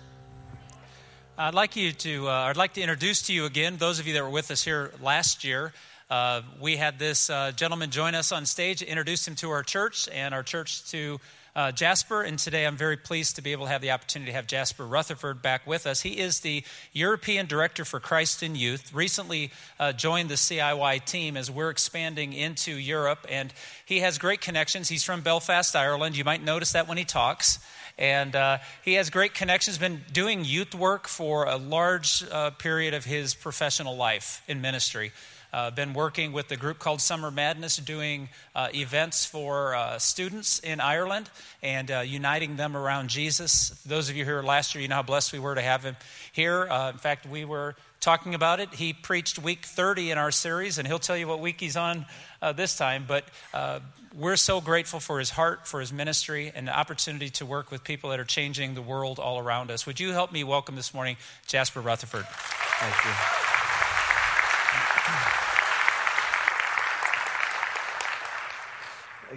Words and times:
I'd 1.37 1.55
like 1.55 1.75
you 1.75 1.91
to. 1.91 2.29
Uh, 2.29 2.51
I'd 2.51 2.57
like 2.57 2.75
to 2.75 2.83
introduce 2.83 3.23
to 3.23 3.33
you 3.33 3.47
again 3.47 3.79
those 3.79 3.99
of 3.99 4.07
you 4.07 4.15
that 4.15 4.23
were 4.23 4.31
with 4.31 4.53
us 4.53 4.63
here 4.63 4.93
last 5.03 5.43
year. 5.43 5.73
Uh, 6.11 6.43
we 6.61 6.77
had 6.77 6.99
this 6.99 7.31
uh, 7.31 7.53
gentleman 7.53 7.89
join 7.89 8.17
us 8.17 8.33
on 8.33 8.45
stage, 8.45 8.83
introduced 8.83 9.29
him 9.29 9.37
to 9.37 9.51
our 9.51 9.63
church 9.63 10.09
and 10.13 10.35
our 10.35 10.43
church 10.43 10.91
to 10.91 11.21
uh, 11.55 11.71
Jasper. 11.71 12.23
And 12.23 12.37
today 12.37 12.67
I'm 12.67 12.77
very 12.77 12.97
pleased 12.97 13.37
to 13.37 13.43
be 13.43 13.53
able 13.53 13.67
to 13.67 13.71
have 13.71 13.81
the 13.81 13.93
opportunity 13.93 14.33
to 14.33 14.37
have 14.37 14.49
Jasper 14.49 14.85
Rutherford 14.85 15.41
back 15.41 15.69
with 15.69 15.87
us. 15.87 16.01
He 16.01 16.19
is 16.19 16.41
the 16.41 16.65
European 16.93 17.47
Director 17.47 17.85
for 17.85 18.01
Christ 18.01 18.43
in 18.43 18.57
Youth, 18.57 18.93
recently 18.93 19.53
uh, 19.79 19.93
joined 19.93 20.31
the 20.31 20.35
CIY 20.35 21.05
team 21.05 21.37
as 21.37 21.49
we're 21.49 21.71
expanding 21.71 22.33
into 22.33 22.73
Europe. 22.73 23.25
And 23.29 23.55
he 23.87 24.01
has 24.01 24.19
great 24.19 24.41
connections. 24.41 24.89
He's 24.89 25.05
from 25.05 25.21
Belfast, 25.21 25.77
Ireland. 25.77 26.17
You 26.17 26.25
might 26.25 26.43
notice 26.43 26.73
that 26.73 26.89
when 26.89 26.99
he 26.99 27.05
talks. 27.05 27.61
And 28.01 28.35
uh, 28.35 28.59
he 28.83 28.95
has 28.95 29.11
great 29.11 29.35
connections, 29.35 29.77
been 29.77 30.01
doing 30.11 30.45
youth 30.45 30.75
work 30.75 31.07
for 31.07 31.45
a 31.45 31.57
large 31.57 32.25
uh, 32.33 32.51
period 32.51 32.95
of 32.95 33.05
his 33.05 33.35
professional 33.35 33.95
life 33.95 34.43
in 34.49 34.63
ministry. 34.63 35.13
Uh, 35.53 35.71
been 35.71 35.93
working 35.93 36.33
with 36.33 36.51
a 36.53 36.57
group 36.57 36.79
called 36.79 37.01
Summer 37.01 37.31
Madness, 37.31 37.77
doing 37.77 38.29
uh, 38.55 38.69
events 38.73 39.27
for 39.27 39.75
uh, 39.75 39.99
students 39.99 40.61
in 40.61 40.81
Ireland 40.81 41.29
and 41.63 41.91
uh, 41.91 42.01
uniting 42.01 42.57
them 42.57 42.77
around 42.77 43.11
Jesus. 43.11 43.71
Those 43.85 44.09
of 44.09 44.17
you 44.17 44.25
here 44.25 44.43
last 44.43 44.75
year, 44.75 44.81
you 44.83 44.89
know 44.89 44.95
how 44.95 45.03
blessed 45.03 45.33
we 45.33 45.41
were 45.41 45.57
to 45.57 45.61
have 45.61 45.83
him 45.83 45.97
here. 46.33 46.69
Uh, 46.71 46.91
in 46.91 46.99
fact, 46.99 47.27
we 47.27 47.45
were 47.45 47.75
talking 48.01 48.35
about 48.35 48.61
it. 48.61 48.73
He 48.73 48.93
preached 48.93 49.41
week 49.41 49.67
30 49.67 50.13
in 50.13 50.19
our 50.19 50.31
series, 50.31 50.79
and 50.79 50.87
he'll 50.87 51.01
tell 51.01 51.17
you 51.17 51.27
what 51.27 51.41
week 51.41 51.61
he's 51.61 51.77
on 51.77 52.07
uh, 52.41 52.53
this 52.53 52.79
time. 52.79 53.05
But 53.07 53.25
we're 54.15 54.37
so 54.37 54.61
grateful 54.61 55.01
for 55.01 55.19
his 55.19 55.31
heart, 55.31 55.67
for 55.67 55.81
his 55.81 55.93
ministry, 55.93 56.51
and 56.55 56.67
the 56.69 56.77
opportunity 56.77 57.31
to 57.31 57.47
work 57.47 57.71
with 57.71 57.85
people 57.85 58.11
that 58.11 58.19
are 58.19 58.25
changing 58.25 58.75
the 58.75 58.83
world 58.83 59.19
all 59.19 59.39
around 59.39 59.71
us. 59.71 59.87
Would 59.87 60.01
you 60.01 60.13
help 60.13 60.33
me 60.33 60.45
welcome 60.45 60.77
this 60.77 60.93
morning 60.93 61.17
Jasper 61.47 61.81
Rutherford? 61.81 62.27
Thank 62.27 63.05
you. 63.05 63.11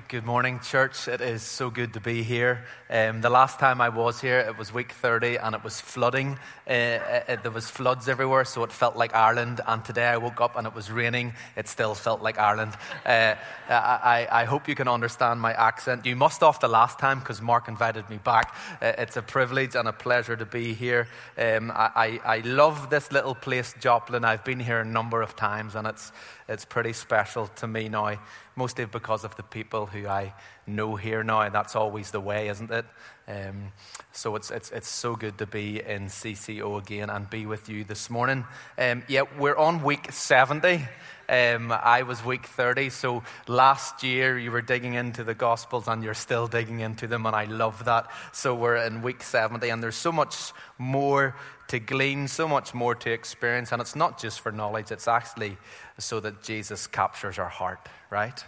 Good 0.08 0.25
morning, 0.25 0.59
church. 0.59 1.08
It 1.08 1.22
is 1.22 1.44
so 1.44 1.69
good 1.69 1.94
to 1.94 1.99
be 1.99 2.23
here. 2.23 2.66
Um, 2.89 3.22
the 3.22 3.30
last 3.30 3.59
time 3.59 3.80
I 3.80 3.89
was 3.89 4.19
here, 4.19 4.39
it 4.39 4.58
was 4.58 4.73
week 4.73 4.91
30 4.91 5.36
and 5.36 5.53
it 5.53 5.63
was 5.63 5.80
flooding. 5.80 6.39
Uh, 6.67 6.72
uh, 6.72 7.36
there 7.44 7.52
was 7.52 7.69
floods 7.69 8.09
everywhere, 8.09 8.44
so 8.44 8.64
it 8.64 8.71
felt 8.71 8.95
like 8.95 9.14
Ireland. 9.14 9.61
And 9.67 9.86
today 9.86 10.08
I 10.08 10.17
woke 10.17 10.41
up 10.41 10.55
and 10.55 10.66
it 10.66 10.73
was 10.73 10.89
raining. 10.89 11.33
It 11.55 11.67
still 11.67 11.94
felt 11.94 12.23
like 12.23 12.39
Ireland. 12.39 12.73
Uh, 13.05 13.36
I, 13.69 14.27
I, 14.31 14.45
hope 14.45 14.67
you 14.67 14.73
can 14.73 14.88
understand 14.88 15.39
my 15.39 15.53
accent. 15.53 16.08
You 16.08 16.16
must 16.16 16.41
off 16.41 16.59
the 16.59 16.67
last 16.67 16.97
time 16.97 17.19
because 17.19 17.39
Mark 17.39 17.67
invited 17.67 18.09
me 18.09 18.17
back. 18.17 18.55
Uh, 18.81 18.94
it's 18.97 19.16
a 19.16 19.21
privilege 19.21 19.75
and 19.75 19.88
a 19.88 19.94
pleasure 19.94 20.36
to 20.36 20.45
be 20.45 20.73
here. 20.73 21.08
Um, 21.38 21.69
I, 21.69 22.19
I, 22.25 22.38
I 22.38 22.38
love 22.39 22.89
this 22.89 23.11
little 23.11 23.36
place, 23.36 23.75
Joplin. 23.80 24.25
I've 24.25 24.44
been 24.44 24.59
here 24.59 24.80
a 24.80 24.86
number 24.86 25.21
of 25.21 25.36
times 25.36 25.75
and 25.75 25.86
it's, 25.86 26.11
it's 26.49 26.66
pretty 26.66 26.94
special 26.94 27.45
to 27.47 27.67
me 27.67 27.89
now 27.89 28.17
mostly 28.55 28.86
because 28.86 29.23
of 29.23 29.36
the 29.36 29.44
people 29.44 29.83
who 29.86 30.08
I 30.08 30.34
know 30.66 30.95
here 30.95 31.23
now. 31.23 31.42
And 31.42 31.53
that's 31.53 31.76
always 31.76 32.12
the 32.12 32.20
way, 32.20 32.50
isn't 32.50 32.72
it? 32.72 32.86
Um, 33.28 33.72
so 34.11 34.36
it's, 34.36 34.52
it's, 34.52 34.71
it's 34.71 34.89
so 34.89 35.16
good 35.16 35.38
to 35.38 35.45
be 35.45 35.82
in 35.82 36.08
CCO 36.08 36.82
again 36.82 37.10
and 37.10 37.30
be 37.30 37.45
with 37.45 37.70
you 37.70 37.83
this 37.83 38.10
morning. 38.10 38.45
Um, 38.77 39.04
yeah, 39.08 39.23
we're 39.38 39.55
on 39.55 39.83
week 39.83 40.11
70. 40.11 40.86
Um, 41.30 41.72
I 41.72 42.04
was 42.04 42.23
week 42.23 42.45
30, 42.45 42.89
so 42.89 43.23
last 43.48 44.04
year 44.04 44.38
you 44.38 44.52
were 44.52 44.61
digging 44.61 44.95
into 44.95 45.23
the 45.23 45.33
Gospels 45.33 45.88
and 45.88 46.04
you're 46.04 46.14
still 46.14 46.48
digging 46.48 46.82
into 46.82 47.08
them, 47.08 47.26
and 47.26 47.33
I 47.33 47.45
love 47.45 47.86
that. 47.86 48.11
So 48.33 48.54
we're 48.54 48.76
in 48.76 49.02
week 49.02 49.23
70, 49.23 49.70
and 49.70 49.82
there's 49.82 49.95
so 49.95 50.11
much 50.11 50.52
more 50.77 51.36
to 51.70 51.80
glean, 51.80 52.27
so 52.27 52.45
much 52.45 52.73
more 52.73 52.93
to 52.93 53.11
experience, 53.11 53.72
and 53.72 53.82
it's 53.82 53.95
not 53.95 54.20
just 54.20 54.42
for 54.42 54.52
knowledge, 54.52 54.92
it's 54.92 55.08
actually 55.08 55.58
so 55.98 56.20
that 56.20 56.43
Jesus 56.43 56.88
captures 56.88 57.39
our 57.39 57.49
heart, 57.49 57.80
right? 58.11 58.43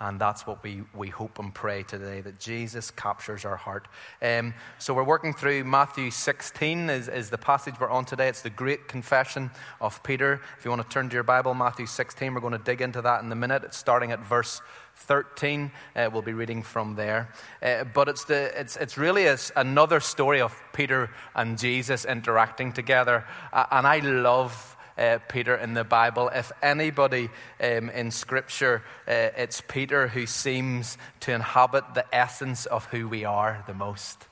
And 0.00 0.20
that's 0.20 0.44
what 0.44 0.62
we, 0.64 0.82
we 0.92 1.08
hope 1.08 1.38
and 1.38 1.54
pray 1.54 1.84
today, 1.84 2.20
that 2.20 2.40
Jesus 2.40 2.90
captures 2.90 3.44
our 3.44 3.56
heart. 3.56 3.86
Um, 4.20 4.52
so 4.78 4.92
we're 4.92 5.04
working 5.04 5.32
through 5.32 5.62
Matthew 5.64 6.10
16 6.10 6.90
is, 6.90 7.08
is 7.08 7.30
the 7.30 7.38
passage 7.38 7.74
we're 7.78 7.90
on 7.90 8.04
today. 8.04 8.28
It's 8.28 8.42
the 8.42 8.50
great 8.50 8.88
confession 8.88 9.52
of 9.80 10.02
Peter. 10.02 10.40
If 10.58 10.64
you 10.64 10.70
want 10.70 10.82
to 10.82 10.88
turn 10.88 11.08
to 11.10 11.14
your 11.14 11.22
Bible, 11.22 11.54
Matthew 11.54 11.86
16, 11.86 12.34
we're 12.34 12.40
going 12.40 12.52
to 12.52 12.58
dig 12.58 12.80
into 12.80 13.02
that 13.02 13.22
in 13.22 13.30
a 13.30 13.36
minute. 13.36 13.62
It's 13.62 13.76
starting 13.76 14.10
at 14.10 14.18
verse 14.18 14.60
13. 14.96 15.70
Uh, 15.94 16.10
we'll 16.12 16.22
be 16.22 16.32
reading 16.32 16.64
from 16.64 16.96
there. 16.96 17.30
Uh, 17.62 17.84
but 17.84 18.08
it's, 18.08 18.24
the, 18.24 18.58
it's, 18.58 18.76
it's 18.76 18.98
really 18.98 19.26
a, 19.26 19.38
another 19.54 20.00
story 20.00 20.40
of 20.40 20.60
Peter 20.72 21.10
and 21.36 21.56
Jesus 21.56 22.04
interacting 22.04 22.72
together. 22.72 23.24
Uh, 23.52 23.66
and 23.70 23.86
I 23.86 24.00
love 24.00 24.73
uh, 24.98 25.18
Peter 25.28 25.54
in 25.54 25.74
the 25.74 25.84
Bible. 25.84 26.30
If 26.34 26.52
anybody 26.62 27.30
um, 27.60 27.90
in 27.90 28.10
Scripture, 28.10 28.82
uh, 29.06 29.30
it's 29.36 29.60
Peter 29.60 30.08
who 30.08 30.26
seems 30.26 30.98
to 31.20 31.32
inhabit 31.32 31.94
the 31.94 32.06
essence 32.14 32.66
of 32.66 32.86
who 32.86 33.08
we 33.08 33.24
are 33.24 33.64
the 33.66 33.74
most. 33.74 34.26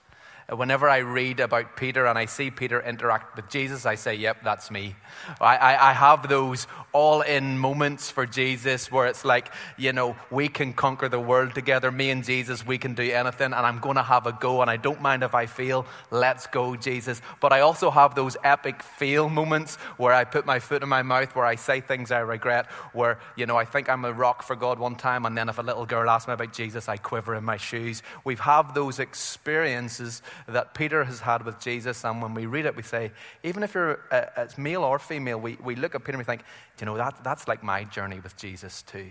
Whenever 0.57 0.89
I 0.89 0.99
read 0.99 1.41
about 1.41 1.77
Peter 1.77 2.07
and 2.07 2.19
I 2.19 2.27
see 2.27 2.51
Peter 2.51 2.81
interact 2.81 3.37
with 3.37 3.49
Jesus, 3.49 3.87
I 3.87 3.95
say, 3.95 4.15
yep, 4.15 4.39
that's 4.45 4.71
me. 4.71 4.95
I, 5.41 5.57
I, 5.57 5.91
I 5.91 5.93
have 5.93 6.29
those 6.29 6.67
all 6.93 7.23
in 7.23 7.59
moments 7.59 8.11
for 8.11 8.27
Jesus 8.27 8.91
where 8.93 9.07
it's 9.07 9.25
like, 9.25 9.51
you 9.79 9.93
know, 9.93 10.15
we 10.31 10.49
can 10.49 10.73
conquer 10.75 11.09
the 11.09 11.21
world 11.21 11.55
together. 11.55 11.91
Me 11.91 12.11
and 12.11 12.23
Jesus, 12.23 12.67
we 12.67 12.77
can 12.77 12.95
do 12.95 13.03
anything, 13.03 13.47
and 13.47 13.55
I'm 13.55 13.79
going 13.79 13.97
to 13.97 14.03
have 14.03 14.27
a 14.27 14.33
go, 14.33 14.61
and 14.61 14.71
I 14.71 14.77
don't 14.77 15.01
mind 15.01 15.23
if 15.23 15.35
I 15.35 15.47
fail. 15.47 15.87
Let's 16.11 16.47
go, 16.47 16.77
Jesus. 16.77 17.23
But 17.41 17.53
I 17.53 17.61
also 17.61 17.91
have 17.91 18.15
those 18.15 18.37
epic 18.45 18.83
fail 18.83 19.29
moments 19.29 19.77
where 19.97 20.13
I 20.13 20.25
put 20.25 20.45
my 20.45 20.59
foot 20.59 20.83
in 20.83 20.89
my 20.89 21.03
mouth, 21.03 21.35
where 21.35 21.47
I 21.47 21.55
say 21.55 21.81
things 21.81 22.11
I 22.11 22.19
regret, 22.19 22.67
where, 22.93 23.19
you 23.37 23.47
know, 23.47 23.57
I 23.57 23.65
think 23.65 23.89
I'm 23.89 24.05
a 24.05 24.13
rock 24.13 24.43
for 24.43 24.57
God 24.57 24.79
one 24.79 24.97
time, 24.97 25.25
and 25.25 25.37
then 25.37 25.49
if 25.49 25.59
a 25.59 25.63
little 25.63 25.87
girl 25.87 26.11
asks 26.11 26.29
me 26.29 26.35
about 26.35 26.53
Jesus, 26.53 26.89
I 26.89 26.99
quiver 26.99 27.35
in 27.35 27.45
my 27.45 27.57
shoes. 27.57 28.03
We've 28.25 28.41
had 28.41 28.75
those 28.75 28.99
experiences 28.99 30.21
that 30.49 30.75
Peter 30.75 31.05
has 31.05 31.21
had 31.21 31.45
with 31.45 31.61
Jesus. 31.61 32.05
And 32.05 32.23
when 32.23 32.35
we 32.35 32.47
read 32.47 32.67
it, 32.67 32.77
we 32.77 32.83
say, 32.83 33.13
even 33.43 33.63
if 33.63 33.75
you're 33.75 34.01
uh, 34.11 34.25
it's 34.37 34.59
male 34.59 34.85
or 34.85 34.99
female, 34.99 35.39
we, 35.39 35.57
we 35.63 35.75
look 35.75 35.95
at 35.95 36.03
Peter 36.03 36.13
and 36.13 36.19
we 36.19 36.25
think, 36.25 36.43
you 36.81 36.87
know, 36.87 36.97
that, 36.97 37.23
that's 37.23 37.49
like 37.49 37.63
my 37.63 37.85
journey 37.85 38.21
with 38.21 38.37
Jesus 38.37 38.83
too. 38.83 39.11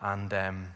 And 0.00 0.32
um, 0.32 0.66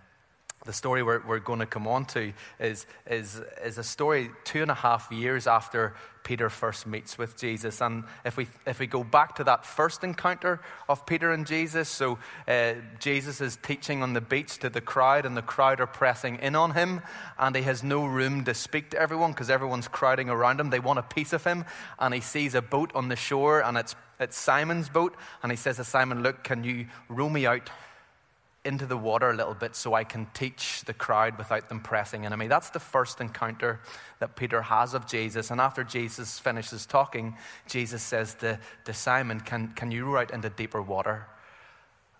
the 0.65 0.73
story 0.73 1.03
we're, 1.03 1.27
we're 1.27 1.39
going 1.39 1.59
to 1.59 1.67
come 1.67 1.87
on 1.87 2.05
to 2.06 2.33
is, 2.61 2.87
is, 3.09 3.41
is 3.65 3.78
a 3.78 3.83
story 3.83 4.31
two 4.45 4.62
and 4.62 4.71
a 4.71 4.75
half 4.75 5.11
years 5.11 5.47
after 5.47 5.94
Peter 6.25 6.49
first 6.49 6.87
meets 6.87 7.19
with 7.19 7.37
Jesus. 7.37 7.81
And 7.81 8.05
if 8.25 8.37
we, 8.37 8.47
if 8.66 8.78
we 8.78 8.87
go 8.87 9.05
back 9.05 9.37
to 9.37 9.44
that 9.44 9.66
first 9.66 10.05
encounter 10.05 10.60
of 10.88 11.06
Peter 11.06 11.33
and 11.33 11.47
Jesus, 11.47 11.88
so 11.88 12.19
uh, 12.47 12.75
Jesus 12.99 13.41
is 13.41 13.59
teaching 13.62 14.03
on 14.03 14.12
the 14.12 14.21
beach 14.21 14.59
to 14.59 14.71
the 14.71 14.81
crowd, 14.81 15.27
and 15.27 15.37
the 15.37 15.43
crowd 15.43 15.81
are 15.81 15.87
pressing 15.87 16.37
in 16.37 16.55
on 16.55 16.72
him, 16.72 17.03
and 17.38 17.56
he 17.56 17.62
has 17.62 17.82
no 17.82 18.05
room 18.05 18.44
to 18.44 18.55
speak 18.55 18.91
to 18.91 18.99
everyone 18.99 19.32
because 19.32 19.50
everyone's 19.50 19.88
crowding 19.88 20.28
around 20.28 20.61
him. 20.61 20.71
They 20.71 20.81
want 20.81 20.99
a 20.99 21.03
piece 21.03 21.32
of 21.32 21.44
him, 21.44 21.65
and 21.99 22.15
he 22.15 22.21
sees 22.21 22.55
a 22.55 22.62
boat 22.62 22.93
on 22.94 23.09
the 23.09 23.16
shore, 23.16 23.62
and 23.62 23.77
it's, 23.77 23.94
it's 24.21 24.38
Simon's 24.38 24.88
boat, 24.88 25.16
and 25.43 25.50
he 25.50 25.56
says 25.56 25.77
to 25.77 25.84
Simon, 25.84 26.22
Look, 26.22 26.44
can 26.44 26.65
you 26.65 26.87
row 27.09 27.28
me 27.28 27.47
out? 27.47 27.70
Into 28.64 28.87
the 28.87 28.97
water 28.97 29.31
a 29.31 29.35
little 29.35 29.55
bit 29.55 29.75
so 29.75 29.94
I 29.94 30.05
can 30.05 30.26
teach 30.35 30.85
the 30.85 30.94
crowd 30.94 31.37
without 31.37 31.69
them 31.69 31.81
pressing 31.81 32.25
in 32.25 32.32
on 32.32 32.38
me. 32.38 32.47
That's 32.47 32.70
the 32.70 32.79
first 32.79 33.20
encounter 33.20 33.81
that 34.20 34.37
Peter 34.37 34.62
has 34.62 34.94
of 34.94 35.06
Jesus. 35.06 35.50
And 35.50 35.61
after 35.61 35.82
Jesus 35.82 36.38
finishes 36.38 36.87
talking, 36.87 37.37
Jesus 37.69 38.03
says 38.03 38.35
to, 38.37 38.61
to 38.85 38.94
Simon, 38.94 39.41
can, 39.41 39.69
can 39.69 39.91
you 39.91 40.05
row 40.05 40.20
out 40.20 40.31
into 40.32 40.49
deeper 40.49 40.81
water? 40.81 41.26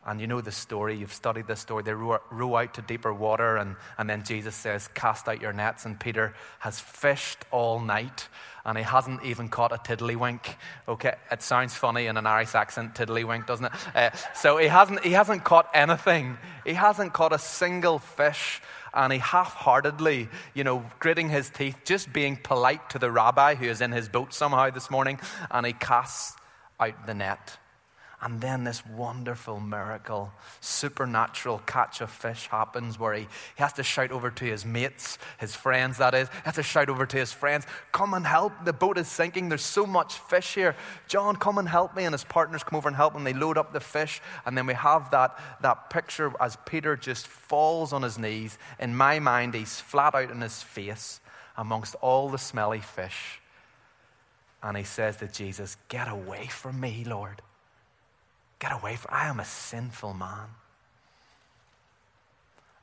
And 0.05 0.21
you 0.21 0.27
know 0.27 0.41
the 0.41 0.51
story, 0.51 0.97
you've 0.97 1.13
studied 1.13 1.47
this 1.47 1.61
story. 1.61 1.85
They 1.85 1.93
row, 1.93 2.19
row 2.31 2.57
out 2.57 2.75
to 2.75 2.83
deeper 2.83 3.15
water, 3.15 3.57
and, 3.57 3.77
and 3.97 4.11
then 4.11 4.25
Jesus 4.25 4.57
says, 4.57 4.89
Cast 4.89 5.29
out 5.29 5.41
your 5.41 5.53
nets. 5.53 5.85
And 5.85 5.99
Peter 5.99 6.35
has 6.59 6.81
fished 6.81 7.39
all 7.53 7.79
night, 7.79 8.29
and 8.65 8.77
he 8.77 8.83
hasn't 8.83 9.25
even 9.25 9.49
caught 9.49 9.71
a 9.71 9.77
tiddlywink. 9.77 10.41
Okay, 10.89 11.15
it 11.31 11.41
sounds 11.41 11.75
funny 11.75 12.07
in 12.07 12.17
an 12.17 12.27
Irish 12.27 12.57
accent, 12.57 12.97
tiddlywink, 12.97 13.47
doesn't 13.47 13.67
it? 13.67 13.73
Uh, 13.95 14.11
so 14.35 14.57
he 14.57 14.67
hasn't, 14.67 15.05
he 15.05 15.13
hasn't 15.13 15.45
caught 15.45 15.69
anything. 15.73 16.37
He 16.67 16.75
hasn't 16.75 17.13
caught 17.13 17.33
a 17.33 17.39
single 17.39 18.01
fish. 18.01 18.61
And 18.93 19.13
he 19.13 19.21
half 19.21 19.55
heartedly, 19.55 20.29
you 20.53 20.65
know, 20.65 20.85
gritting 20.99 21.29
his 21.29 21.49
teeth, 21.49 21.77
just 21.85 22.13
being 22.13 22.37
polite 22.37 22.91
to 22.91 22.99
the 22.99 23.11
rabbi 23.11 23.55
who 23.55 23.67
is 23.67 23.81
in 23.81 23.93
his 23.93 24.09
boat 24.09 24.35
somehow 24.35 24.71
this 24.71 24.91
morning, 24.91 25.21
and 25.51 25.65
he 25.65 25.73
casts 25.73 26.37
out 26.81 27.07
the 27.07 27.15
net. 27.15 27.57
And 28.23 28.41
then 28.41 28.63
this 28.63 28.87
wonderful 28.87 29.59
miracle, 29.59 30.33
supernatural 30.61 31.59
catch 31.67 32.01
of 32.01 32.09
fish 32.09 32.47
happens 32.47 32.97
where 32.97 33.15
he, 33.15 33.23
he 33.23 33.29
has 33.57 33.73
to 33.75 33.83
shout 33.83 34.13
over 34.13 34.31
to 34.31 34.45
his 34.45 34.65
mates, 34.65 35.19
his 35.41 35.57
friends, 35.57 35.99
that 35.99 36.15
is. 36.15 36.29
He 36.29 36.43
has 36.45 36.55
to 36.55 36.63
shout 36.63 36.89
over 36.89 37.05
to 37.05 37.17
his 37.17 37.33
friends, 37.33 37.67
Come 37.91 38.15
and 38.15 38.25
help. 38.25 38.53
The 38.65 38.73
boat 38.73 38.97
is 38.97 39.09
sinking. 39.09 39.49
There's 39.49 39.65
so 39.65 39.87
much 39.87 40.19
fish 40.19 40.55
here. 40.55 40.77
John, 41.09 41.35
come 41.35 41.59
and 41.59 41.69
help 41.69 41.97
me. 41.97 42.05
And 42.05 42.15
his 42.15 42.23
partners 42.23 42.63
come 42.63 42.77
over 42.77 42.89
and 42.89 42.97
help 42.97 43.17
him. 43.17 43.25
They 43.25 43.33
load 43.33 43.59
up 43.59 43.73
the 43.73 43.81
fish. 43.81 44.23
And 44.47 44.57
then 44.57 44.69
we 44.69 44.75
have 44.75 45.11
that, 45.11 45.37
that 45.61 45.91
picture 45.91 46.33
as 46.41 46.57
Peter 46.65 46.97
just 46.97 47.27
falls 47.27 47.93
on 47.93 48.03
his 48.03 48.21
knees. 48.21 48.57
In 48.79 48.95
my 48.95 49.19
mind, 49.19 49.55
he's 49.55 49.81
flat 49.81 50.15
out 50.15 50.31
in 50.31 50.41
his 50.41 50.63
face 50.63 51.21
amongst 51.57 51.97
all 51.97 52.29
the 52.29 52.39
smelly 52.39 52.81
fish. 52.81 53.41
And 54.63 54.77
he 54.77 54.85
says 54.85 55.17
to 55.17 55.27
Jesus, 55.27 55.77
Get 55.89 56.07
away 56.07 56.47
from 56.47 56.79
me, 56.79 57.03
Lord. 57.05 57.43
Get 58.63 58.71
away 58.71 58.95
from 58.95 59.13
I 59.13 59.27
am 59.27 59.41
a 59.41 59.45
sinful 59.45 60.15
man. 60.15 60.47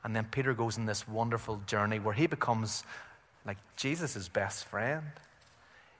And 0.04 0.14
then 0.14 0.26
Peter 0.30 0.52
goes 0.52 0.76
in 0.76 0.84
this 0.84 1.08
wonderful 1.08 1.62
journey 1.66 1.98
where 1.98 2.12
he 2.12 2.26
becomes 2.26 2.84
like 3.46 3.56
Jesus' 3.76 4.28
best 4.28 4.66
friend. 4.66 5.06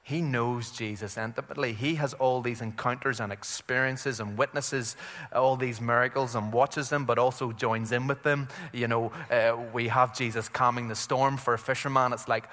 He 0.02 0.20
knows 0.20 0.70
Jesus 0.70 1.16
intimately. 1.16 1.72
He 1.72 1.94
has 1.94 2.12
all 2.12 2.42
these 2.42 2.60
encounters 2.60 3.20
and 3.20 3.32
experiences 3.32 4.20
and 4.20 4.36
witnesses 4.36 4.96
all 5.32 5.56
these 5.56 5.80
miracles 5.80 6.34
and 6.34 6.52
watches 6.52 6.90
them, 6.90 7.06
but 7.06 7.18
also 7.18 7.50
joins 7.52 7.90
in 7.90 8.06
with 8.06 8.22
them. 8.22 8.48
You 8.74 8.86
know, 8.86 9.12
uh, 9.30 9.56
we 9.72 9.88
have 9.88 10.14
Jesus 10.14 10.50
calming 10.50 10.88
the 10.88 10.94
storm 10.94 11.38
for 11.38 11.54
a 11.54 11.58
fisherman. 11.58 12.12
It's 12.12 12.28
like, 12.28 12.44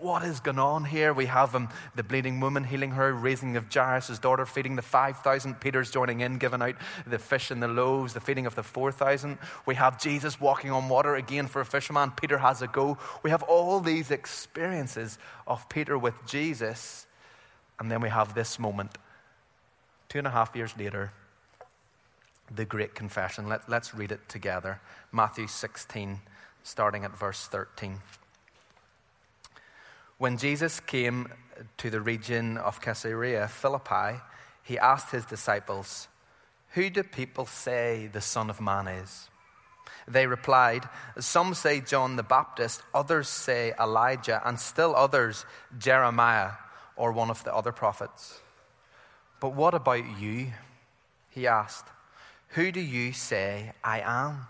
what 0.00 0.24
is 0.24 0.40
going 0.40 0.58
on 0.58 0.84
here? 0.84 1.12
We 1.12 1.26
have 1.26 1.54
um, 1.54 1.68
the 1.94 2.02
bleeding 2.02 2.40
woman 2.40 2.64
healing 2.64 2.92
her, 2.92 3.12
raising 3.12 3.56
of 3.56 3.72
Jairus' 3.72 4.18
daughter, 4.18 4.46
feeding 4.46 4.76
the 4.76 4.82
5,000. 4.82 5.60
Peter's 5.60 5.90
joining 5.90 6.20
in, 6.20 6.38
giving 6.38 6.62
out 6.62 6.76
the 7.06 7.18
fish 7.18 7.50
and 7.50 7.62
the 7.62 7.68
loaves, 7.68 8.14
the 8.14 8.20
feeding 8.20 8.46
of 8.46 8.54
the 8.54 8.62
4,000. 8.62 9.38
We 9.66 9.74
have 9.74 10.00
Jesus 10.00 10.40
walking 10.40 10.70
on 10.70 10.88
water 10.88 11.16
again 11.16 11.46
for 11.46 11.60
a 11.60 11.64
fisherman. 11.64 12.12
Peter 12.12 12.38
has 12.38 12.62
a 12.62 12.66
go. 12.66 12.98
We 13.22 13.30
have 13.30 13.42
all 13.42 13.80
these 13.80 14.10
experiences 14.10 15.18
of 15.46 15.68
Peter 15.68 15.98
with 15.98 16.14
Jesus. 16.26 17.06
And 17.78 17.90
then 17.90 18.00
we 18.00 18.08
have 18.08 18.34
this 18.34 18.58
moment, 18.58 18.98
two 20.08 20.18
and 20.18 20.26
a 20.26 20.30
half 20.30 20.54
years 20.54 20.74
later, 20.78 21.12
the 22.54 22.64
great 22.64 22.94
confession. 22.94 23.48
Let, 23.48 23.68
let's 23.68 23.94
read 23.94 24.12
it 24.12 24.28
together. 24.28 24.80
Matthew 25.10 25.46
16, 25.46 26.20
starting 26.62 27.04
at 27.04 27.16
verse 27.16 27.46
13. 27.46 28.00
When 30.22 30.36
Jesus 30.38 30.78
came 30.78 31.26
to 31.78 31.90
the 31.90 32.00
region 32.00 32.56
of 32.56 32.80
Caesarea 32.80 33.48
Philippi, 33.48 34.20
he 34.62 34.78
asked 34.78 35.10
his 35.10 35.24
disciples, 35.24 36.06
Who 36.74 36.90
do 36.90 37.02
people 37.02 37.44
say 37.44 38.06
the 38.06 38.20
Son 38.20 38.48
of 38.48 38.60
Man 38.60 38.86
is? 38.86 39.28
They 40.06 40.28
replied, 40.28 40.88
Some 41.18 41.54
say 41.54 41.80
John 41.80 42.14
the 42.14 42.22
Baptist, 42.22 42.82
others 42.94 43.26
say 43.28 43.74
Elijah, 43.80 44.40
and 44.44 44.60
still 44.60 44.94
others 44.94 45.44
Jeremiah 45.76 46.52
or 46.94 47.10
one 47.10 47.28
of 47.28 47.42
the 47.42 47.52
other 47.52 47.72
prophets. 47.72 48.38
But 49.40 49.56
what 49.56 49.74
about 49.74 50.20
you? 50.20 50.52
He 51.30 51.48
asked, 51.48 51.88
Who 52.50 52.70
do 52.70 52.80
you 52.80 53.12
say 53.12 53.72
I 53.82 53.98
am? 54.02 54.46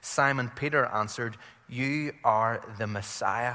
Simon 0.00 0.50
Peter 0.56 0.86
answered, 0.86 1.36
You 1.68 2.14
are 2.24 2.60
the 2.78 2.88
Messiah 2.88 3.54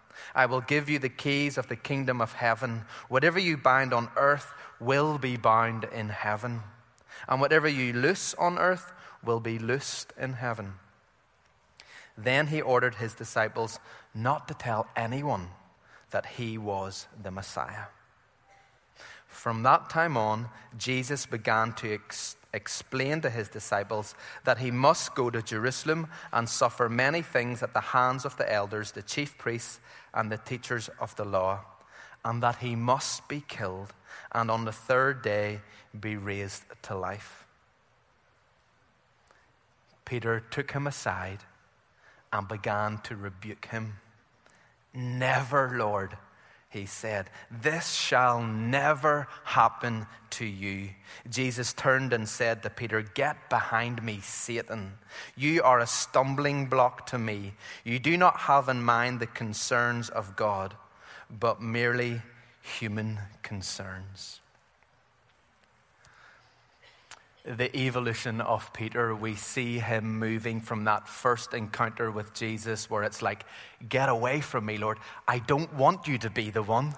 I 0.33 0.45
will 0.45 0.61
give 0.61 0.89
you 0.89 0.99
the 0.99 1.09
keys 1.09 1.57
of 1.57 1.67
the 1.67 1.75
kingdom 1.75 2.21
of 2.21 2.33
heaven. 2.33 2.85
Whatever 3.09 3.39
you 3.39 3.57
bind 3.57 3.93
on 3.93 4.09
earth 4.15 4.53
will 4.79 5.17
be 5.17 5.37
bound 5.37 5.83
in 5.85 6.09
heaven, 6.09 6.61
and 7.27 7.39
whatever 7.39 7.67
you 7.67 7.93
loose 7.93 8.33
on 8.35 8.57
earth 8.57 8.93
will 9.23 9.39
be 9.39 9.59
loosed 9.59 10.13
in 10.17 10.33
heaven. 10.33 10.73
Then 12.17 12.47
he 12.47 12.61
ordered 12.61 12.95
his 12.95 13.13
disciples 13.13 13.79
not 14.13 14.47
to 14.47 14.53
tell 14.53 14.87
anyone 14.95 15.49
that 16.11 16.25
he 16.25 16.57
was 16.57 17.07
the 17.21 17.31
Messiah. 17.31 17.85
From 19.27 19.63
that 19.63 19.89
time 19.89 20.17
on, 20.17 20.49
Jesus 20.77 21.25
began 21.25 21.73
to 21.75 21.89
explain 22.53 23.21
to 23.21 23.29
his 23.29 23.47
disciples 23.47 24.15
that 24.43 24.57
he 24.57 24.71
must 24.71 25.15
go 25.15 25.29
to 25.29 25.41
Jerusalem 25.41 26.07
and 26.33 26.47
suffer 26.47 26.89
many 26.89 27.21
things 27.21 27.63
at 27.63 27.73
the 27.73 27.79
hands 27.79 28.25
of 28.25 28.37
the 28.37 28.51
elders, 28.51 28.91
the 28.91 29.01
chief 29.01 29.37
priests, 29.37 29.79
and 30.13 30.31
the 30.31 30.37
teachers 30.37 30.89
of 30.99 31.15
the 31.15 31.25
law, 31.25 31.61
and 32.25 32.43
that 32.43 32.57
he 32.57 32.75
must 32.75 33.27
be 33.27 33.43
killed 33.47 33.93
and 34.33 34.51
on 34.51 34.65
the 34.65 34.71
third 34.71 35.21
day 35.21 35.61
be 35.99 36.15
raised 36.15 36.63
to 36.83 36.95
life. 36.95 37.45
Peter 40.05 40.39
took 40.39 40.71
him 40.71 40.87
aside 40.87 41.39
and 42.33 42.47
began 42.47 42.97
to 42.99 43.15
rebuke 43.15 43.67
him. 43.67 43.93
Never, 44.93 45.71
Lord, 45.77 46.17
he 46.71 46.85
said, 46.85 47.29
this 47.49 47.91
shall 47.91 48.41
never 48.41 49.27
happen 49.43 50.07
to 50.31 50.45
you. 50.45 50.89
Jesus 51.29 51.73
turned 51.73 52.13
and 52.13 52.27
said 52.27 52.63
to 52.63 52.69
Peter, 52.69 53.01
Get 53.01 53.49
behind 53.49 54.01
me, 54.01 54.21
Satan. 54.21 54.93
You 55.35 55.63
are 55.63 55.79
a 55.79 55.87
stumbling 55.87 56.67
block 56.67 57.05
to 57.07 57.17
me. 57.17 57.53
You 57.83 57.99
do 57.99 58.17
not 58.17 58.39
have 58.41 58.69
in 58.69 58.81
mind 58.81 59.19
the 59.19 59.27
concerns 59.27 60.09
of 60.09 60.35
God, 60.35 60.75
but 61.29 61.61
merely 61.61 62.21
human 62.61 63.19
concerns. 63.43 64.40
The 67.43 67.75
evolution 67.75 68.39
of 68.39 68.71
Peter, 68.71 69.15
we 69.15 69.35
see 69.35 69.79
him 69.79 70.19
moving 70.19 70.61
from 70.61 70.83
that 70.83 71.07
first 71.07 71.53
encounter 71.55 72.11
with 72.11 72.33
Jesus, 72.35 72.89
where 72.89 73.03
it's 73.03 73.21
like, 73.21 73.45
Get 73.87 74.09
away 74.09 74.41
from 74.41 74.65
me, 74.65 74.77
Lord. 74.77 74.99
I 75.27 75.39
don't 75.39 75.73
want 75.73 76.07
you 76.07 76.19
to 76.19 76.29
be 76.29 76.51
the 76.51 76.61
one. 76.61 76.93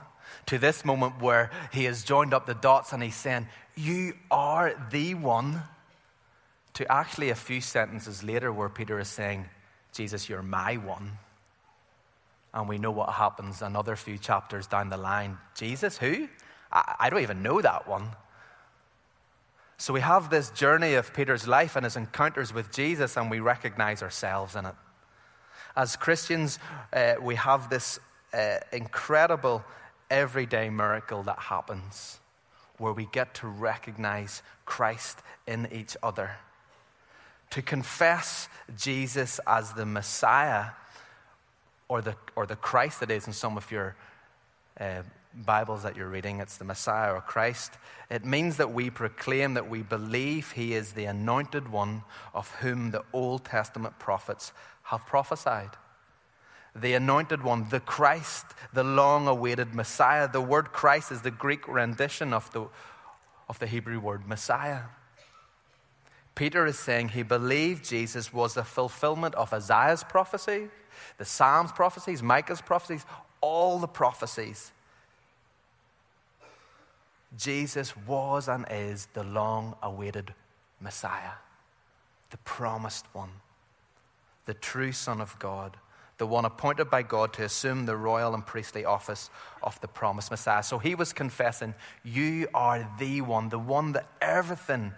To 0.48 0.58
this 0.58 0.84
moment 0.84 1.22
where 1.22 1.50
he 1.72 1.86
has 1.86 2.04
joined 2.04 2.34
up 2.34 2.46
the 2.46 2.56
dots 2.56 2.92
and 2.92 3.02
he's 3.02 3.16
saying, 3.16 3.48
You 3.76 4.16
are 4.30 4.74
the 4.92 5.14
one. 5.14 5.64
To 6.74 6.92
actually 6.92 7.30
a 7.30 7.36
few 7.36 7.62
sentences 7.62 8.24
later, 8.24 8.52
where 8.52 8.68
Peter 8.68 9.00
is 9.00 9.08
saying, 9.08 9.46
Jesus, 9.94 10.28
you're 10.28 10.42
my 10.42 10.76
one. 10.76 11.12
And 12.54 12.68
we 12.68 12.78
know 12.78 12.92
what 12.92 13.10
happens 13.10 13.62
another 13.62 13.96
few 13.96 14.18
chapters 14.18 14.68
down 14.68 14.90
the 14.90 14.98
line. 14.98 15.38
Jesus, 15.56 15.98
who? 15.98 16.28
I, 16.72 16.96
I 17.00 17.10
don't 17.10 17.22
even 17.22 17.44
know 17.44 17.62
that 17.62 17.88
one. 17.88 18.10
So 19.78 19.94
we 19.94 20.02
have 20.02 20.30
this 20.30 20.50
journey 20.52 20.94
of 20.94 21.14
Peter's 21.14 21.48
life 21.48 21.76
and 21.76 21.84
his 21.84 21.96
encounters 21.96 22.54
with 22.54 22.72
Jesus, 22.72 23.18
and 23.18 23.30
we 23.30 23.40
recognize 23.40 24.02
ourselves 24.02 24.56
in 24.56 24.66
it. 24.66 24.76
As 25.76 25.96
Christians, 25.96 26.60
uh, 26.94 27.16
we 27.22 27.36
have 27.36 27.70
this 27.70 28.00
uh, 28.34 28.58
incredible 28.72 29.64
everyday 30.10 30.70
miracle 30.70 31.24
that 31.24 31.40
happens 31.40 32.20
where 32.78 32.94
we 32.94 33.08
get 33.12 33.34
to 33.36 33.48
recognize 33.48 34.42
Christ 34.66 35.20
in 35.48 35.68
each 35.72 35.98
other. 36.04 36.32
To 37.52 37.62
confess 37.62 38.50
Jesus 38.78 39.40
as 39.46 39.74
the 39.74 39.86
Messiah 39.86 40.66
or 41.88 42.02
the, 42.02 42.16
or 42.36 42.46
the 42.46 42.56
Christ 42.56 43.00
that 43.00 43.12
is 43.12 43.28
in 43.28 43.34
some 43.34 43.58
of 43.58 43.70
your 43.72 43.96
uh, 44.80 45.04
Bibles 45.36 45.84
that 45.84 45.98
you're 45.98 46.10
reading, 46.10 46.40
it's 46.40 46.58
the 46.58 46.64
Messiah 46.64 47.14
or 47.14 47.22
Christ. 47.22 47.74
It 48.10 48.24
means 48.24 48.58
that 48.58 48.72
we 48.72 48.90
proclaim 48.90 49.56
that 49.56 49.70
we 49.70 49.82
believe 49.82 50.52
he 50.52 50.74
is 50.74 50.94
the 50.94 51.06
anointed 51.06 51.72
one 51.72 52.04
of 52.34 52.52
whom 52.56 52.92
the 52.92 53.04
Old 53.14 53.44
Testament 53.46 53.98
prophets 53.98 54.54
have 54.84 55.06
prophesied. 55.06 55.72
The 56.76 56.94
anointed 56.94 57.44
one, 57.44 57.70
the 57.70 57.80
Christ, 57.80 58.46
the 58.74 58.84
long 58.84 59.28
awaited 59.28 59.74
Messiah. 59.74 60.28
The 60.28 60.42
word 60.42 60.72
Christ 60.72 61.12
is 61.12 61.22
the 61.22 61.32
Greek 61.32 61.68
rendition 61.68 62.34
of 62.34 62.52
the, 62.52 62.68
of 63.48 63.60
the 63.60 63.68
Hebrew 63.68 64.00
word 64.00 64.28
Messiah. 64.28 64.82
Peter 66.36 66.66
is 66.66 66.78
saying 66.78 67.10
he 67.10 67.24
believed 67.24 67.88
Jesus 67.88 68.34
was 68.34 68.56
the 68.56 68.64
fulfillment 68.64 69.36
of 69.36 69.54
Isaiah's 69.54 70.04
prophecy, 70.04 70.70
the 71.18 71.26
Psalms 71.26 71.72
prophecies, 71.72 72.22
Micah's 72.22 72.62
prophecies, 72.62 73.06
all 73.42 73.80
the 73.80 73.88
prophecies. 73.88 74.73
Jesus 77.38 77.96
was 78.08 78.48
and 78.48 78.66
is 78.70 79.08
the 79.14 79.24
long 79.24 79.76
awaited 79.82 80.34
Messiah, 80.80 81.34
the 82.30 82.38
promised 82.38 83.06
one, 83.14 83.32
the 84.46 84.54
true 84.54 84.92
Son 84.92 85.20
of 85.22 85.38
God, 85.40 85.78
the 86.18 86.28
one 86.28 86.46
appointed 86.46 86.90
by 86.90 87.02
God 87.02 87.34
to 87.34 87.44
assume 87.44 87.86
the 87.86 87.98
royal 87.98 88.34
and 88.34 88.46
priestly 88.46 88.86
office 88.86 89.30
of 89.64 89.80
the 89.82 89.88
promised 89.88 90.30
Messiah. 90.30 90.64
So 90.64 90.78
he 90.78 90.96
was 90.96 91.12
confessing, 91.12 91.74
You 92.04 92.48
are 92.54 92.88
the 93.00 93.22
one, 93.22 93.50
the 93.50 93.60
one 93.60 93.94
that 93.94 94.08
everything 94.22 94.94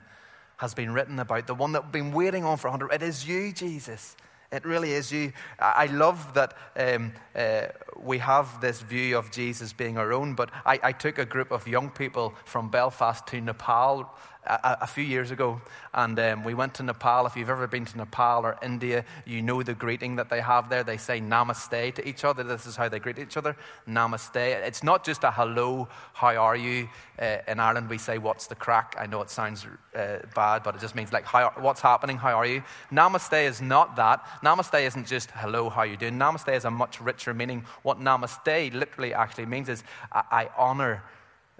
has 0.57 0.73
been 0.73 0.91
written 0.91 1.19
about, 1.19 1.47
the 1.47 1.55
one 1.55 1.71
that 1.73 1.83
we've 1.83 1.91
been 1.91 2.11
waiting 2.11 2.43
on 2.43 2.57
for 2.57 2.69
100. 2.69 2.93
It 2.93 3.03
is 3.03 3.27
you, 3.27 3.53
Jesus. 3.53 4.15
It 4.55 4.63
really 4.65 4.93
is 4.93 5.11
you. 5.11 5.33
I 5.59 5.87
love 5.87 6.33
that 6.33 6.53
um, 6.77 7.11
uh, 7.35 7.67
we 8.01 8.19
have 8.19 8.61
this 8.61 8.79
view 8.79 9.17
of 9.17 9.29
Jesus 9.29 9.73
being 9.73 9.97
our 9.97 10.13
own, 10.13 10.33
but 10.33 10.49
I, 10.65 10.79
I 10.81 10.91
took 10.93 11.17
a 11.17 11.25
group 11.25 11.51
of 11.51 11.67
young 11.67 11.89
people 11.89 12.33
from 12.45 12.69
Belfast 12.69 13.27
to 13.27 13.41
Nepal 13.41 14.09
a, 14.45 14.77
a 14.81 14.87
few 14.87 15.03
years 15.03 15.31
ago, 15.31 15.61
and 15.93 16.17
um, 16.19 16.43
we 16.43 16.53
went 16.53 16.73
to 16.75 16.83
Nepal. 16.83 17.25
If 17.25 17.35
you've 17.35 17.49
ever 17.49 17.67
been 17.67 17.85
to 17.85 17.97
Nepal 17.97 18.45
or 18.45 18.57
India, 18.61 19.05
you 19.25 19.41
know 19.41 19.63
the 19.63 19.73
greeting 19.73 20.15
that 20.17 20.29
they 20.29 20.41
have 20.41 20.69
there. 20.69 20.83
They 20.83 20.97
say 20.97 21.19
namaste 21.19 21.95
to 21.95 22.07
each 22.07 22.23
other. 22.23 22.43
This 22.43 22.65
is 22.65 22.75
how 22.75 22.89
they 22.89 22.99
greet 22.99 23.19
each 23.19 23.37
other 23.37 23.55
namaste. 23.87 24.35
It's 24.35 24.83
not 24.83 25.03
just 25.05 25.23
a 25.23 25.31
hello, 25.31 25.87
how 26.13 26.35
are 26.35 26.55
you? 26.55 26.89
Uh, 27.19 27.37
in 27.47 27.59
Ireland, 27.59 27.89
we 27.89 27.97
say, 27.97 28.17
what's 28.17 28.47
the 28.47 28.55
crack? 28.55 28.95
I 28.99 29.05
know 29.05 29.21
it 29.21 29.29
sounds 29.29 29.65
uh, 29.95 30.17
bad, 30.35 30.63
but 30.63 30.75
it 30.75 30.81
just 30.81 30.95
means 30.95 31.13
like, 31.13 31.25
how, 31.25 31.51
what's 31.57 31.81
happening? 31.81 32.17
How 32.17 32.37
are 32.37 32.45
you? 32.45 32.63
Namaste 32.91 33.45
is 33.45 33.61
not 33.61 33.95
that. 33.95 34.25
Namaste 34.43 34.81
isn't 34.85 35.07
just 35.07 35.31
hello, 35.31 35.69
how 35.69 35.81
are 35.81 35.85
you 35.85 35.97
doing? 35.97 36.15
Namaste 36.15 36.53
is 36.53 36.65
a 36.65 36.71
much 36.71 36.99
richer 36.99 37.33
meaning. 37.33 37.65
What 37.83 37.99
namaste 37.99 38.73
literally 38.73 39.13
actually 39.13 39.45
means 39.45 39.69
is, 39.69 39.83
I, 40.11 40.23
I 40.31 40.49
honor 40.57 41.03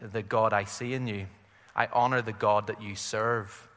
the 0.02 0.22
God 0.22 0.52
I 0.52 0.66
see 0.66 0.94
in 0.94 1.08
you. 1.08 1.28
I 1.76 1.88
honor 1.88 2.22
the 2.22 2.34
God 2.34 2.68
that 2.68 2.82
you 2.82 2.96
serve. 2.96 3.68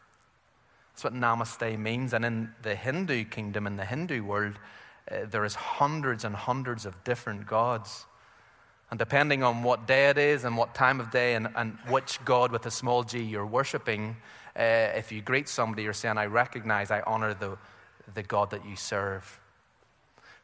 That's 0.92 1.04
what 1.04 1.14
namaste 1.14 1.78
means. 1.78 2.12
And 2.12 2.24
in 2.24 2.52
the 2.62 2.74
Hindu 2.74 3.24
kingdom, 3.24 3.66
in 3.66 3.76
the 3.76 3.84
Hindu 3.84 4.22
world, 4.24 4.58
uh, 5.10 5.26
there 5.30 5.44
is 5.44 5.54
hundreds 5.54 6.24
and 6.24 6.34
hundreds 6.34 6.86
of 6.86 7.02
different 7.04 7.46
gods. 7.46 8.06
And 8.90 8.98
depending 8.98 9.42
on 9.42 9.62
what 9.62 9.86
day 9.86 10.08
it 10.08 10.18
is 10.18 10.44
and 10.44 10.56
what 10.56 10.74
time 10.74 11.00
of 11.00 11.10
day 11.10 11.34
and, 11.34 11.48
and 11.54 11.76
which 11.88 12.24
God 12.24 12.52
with 12.52 12.64
a 12.66 12.70
small 12.70 13.02
g 13.02 13.20
you're 13.22 13.46
worshiping, 13.46 14.16
uh, 14.56 14.92
if 14.94 15.12
you 15.12 15.20
greet 15.20 15.48
somebody, 15.48 15.82
you're 15.82 15.92
saying, 15.92 16.18
I 16.18 16.26
recognize, 16.26 16.90
I 16.90 17.02
honor 17.02 17.34
the, 17.34 17.58
the 18.14 18.22
God 18.22 18.50
that 18.50 18.66
you 18.66 18.76
serve. 18.76 19.40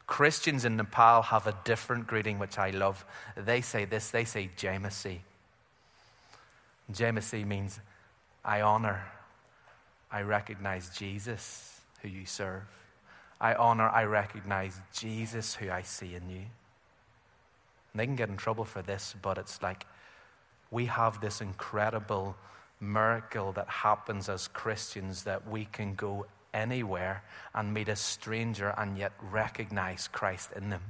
Christians 0.06 0.64
in 0.64 0.76
Nepal 0.76 1.22
have 1.22 1.46
a 1.46 1.56
different 1.64 2.06
greeting, 2.06 2.38
which 2.38 2.58
I 2.58 2.70
love. 2.70 3.04
They 3.36 3.60
say 3.60 3.86
this 3.86 4.10
they 4.10 4.24
say 4.24 4.50
Jaimasi. 4.56 5.20
Jaimasi 6.92 7.46
means 7.46 7.80
I 8.44 8.60
honor, 8.60 9.02
I 10.10 10.22
recognize 10.22 10.90
Jesus 10.90 11.80
who 12.02 12.08
you 12.08 12.26
serve. 12.26 12.62
I 13.40 13.54
honor, 13.54 13.88
I 13.88 14.04
recognize 14.04 14.80
Jesus 14.92 15.54
who 15.54 15.70
I 15.70 15.82
see 15.82 16.14
in 16.14 16.28
you. 16.28 16.42
And 17.92 18.00
they 18.00 18.06
can 18.06 18.16
get 18.16 18.28
in 18.28 18.36
trouble 18.36 18.64
for 18.64 18.82
this, 18.82 19.14
but 19.22 19.38
it's 19.38 19.62
like 19.62 19.86
we 20.70 20.86
have 20.86 21.20
this 21.20 21.40
incredible 21.40 22.36
miracle 22.80 23.52
that 23.52 23.68
happens 23.68 24.28
as 24.28 24.48
Christians 24.48 25.24
that 25.24 25.48
we 25.48 25.64
can 25.66 25.94
go 25.94 26.26
anywhere 26.52 27.22
and 27.54 27.72
meet 27.72 27.88
a 27.88 27.96
stranger 27.96 28.74
and 28.76 28.96
yet 28.96 29.12
recognize 29.20 30.08
Christ 30.08 30.50
in 30.56 30.70
them. 30.70 30.82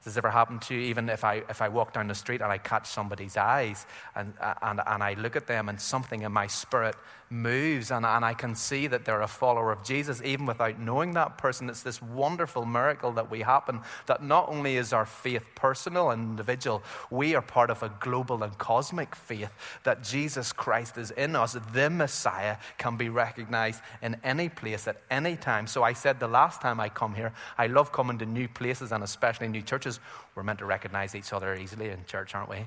Has 0.00 0.14
this 0.14 0.16
ever 0.16 0.30
happened 0.30 0.62
to 0.62 0.74
you? 0.74 0.80
Even 0.80 1.10
if 1.10 1.24
I, 1.24 1.42
if 1.50 1.60
I 1.60 1.68
walk 1.68 1.92
down 1.92 2.08
the 2.08 2.14
street 2.14 2.40
and 2.40 2.50
I 2.50 2.56
catch 2.56 2.86
somebody's 2.86 3.36
eyes 3.36 3.84
and, 4.14 4.32
and, 4.62 4.80
and 4.86 5.02
I 5.02 5.12
look 5.14 5.36
at 5.36 5.46
them 5.46 5.68
and 5.68 5.78
something 5.78 6.22
in 6.22 6.32
my 6.32 6.46
spirit 6.46 6.94
moves 7.28 7.90
and, 7.92 8.04
and 8.04 8.24
I 8.24 8.34
can 8.34 8.54
see 8.54 8.86
that 8.88 9.04
they're 9.04 9.20
a 9.20 9.28
follower 9.28 9.70
of 9.70 9.84
Jesus, 9.84 10.20
even 10.24 10.46
without 10.46 10.80
knowing 10.80 11.12
that 11.12 11.38
person, 11.38 11.68
it's 11.68 11.82
this 11.82 12.02
wonderful 12.02 12.64
miracle 12.64 13.12
that 13.12 13.30
we 13.30 13.42
happen 13.42 13.80
that 14.06 14.24
not 14.24 14.48
only 14.48 14.76
is 14.76 14.92
our 14.92 15.06
faith 15.06 15.44
personal 15.54 16.10
and 16.10 16.30
individual, 16.30 16.82
we 17.10 17.34
are 17.34 17.42
part 17.42 17.70
of 17.70 17.82
a 17.82 17.92
global 18.00 18.42
and 18.42 18.56
cosmic 18.58 19.14
faith 19.14 19.50
that 19.84 20.02
Jesus 20.02 20.52
Christ 20.52 20.98
is 20.98 21.10
in 21.12 21.36
us. 21.36 21.56
The 21.72 21.90
Messiah 21.90 22.56
can 22.78 22.96
be 22.96 23.10
recognized 23.10 23.82
in 24.02 24.16
any 24.24 24.48
place 24.48 24.88
at 24.88 25.00
any 25.10 25.36
time. 25.36 25.66
So 25.66 25.82
I 25.82 25.92
said 25.92 26.18
the 26.18 26.28
last 26.28 26.60
time 26.60 26.80
I 26.80 26.88
come 26.88 27.14
here, 27.14 27.32
I 27.58 27.68
love 27.68 27.92
coming 27.92 28.18
to 28.18 28.26
new 28.26 28.48
places 28.48 28.92
and 28.92 29.04
especially 29.04 29.48
new 29.48 29.62
churches 29.62 29.89
churches, 29.90 30.00
we're 30.34 30.42
meant 30.42 30.58
to 30.58 30.66
recognize 30.66 31.14
each 31.14 31.32
other 31.32 31.54
easily 31.54 31.90
in 31.90 32.04
church, 32.06 32.34
aren't 32.34 32.48
we? 32.48 32.66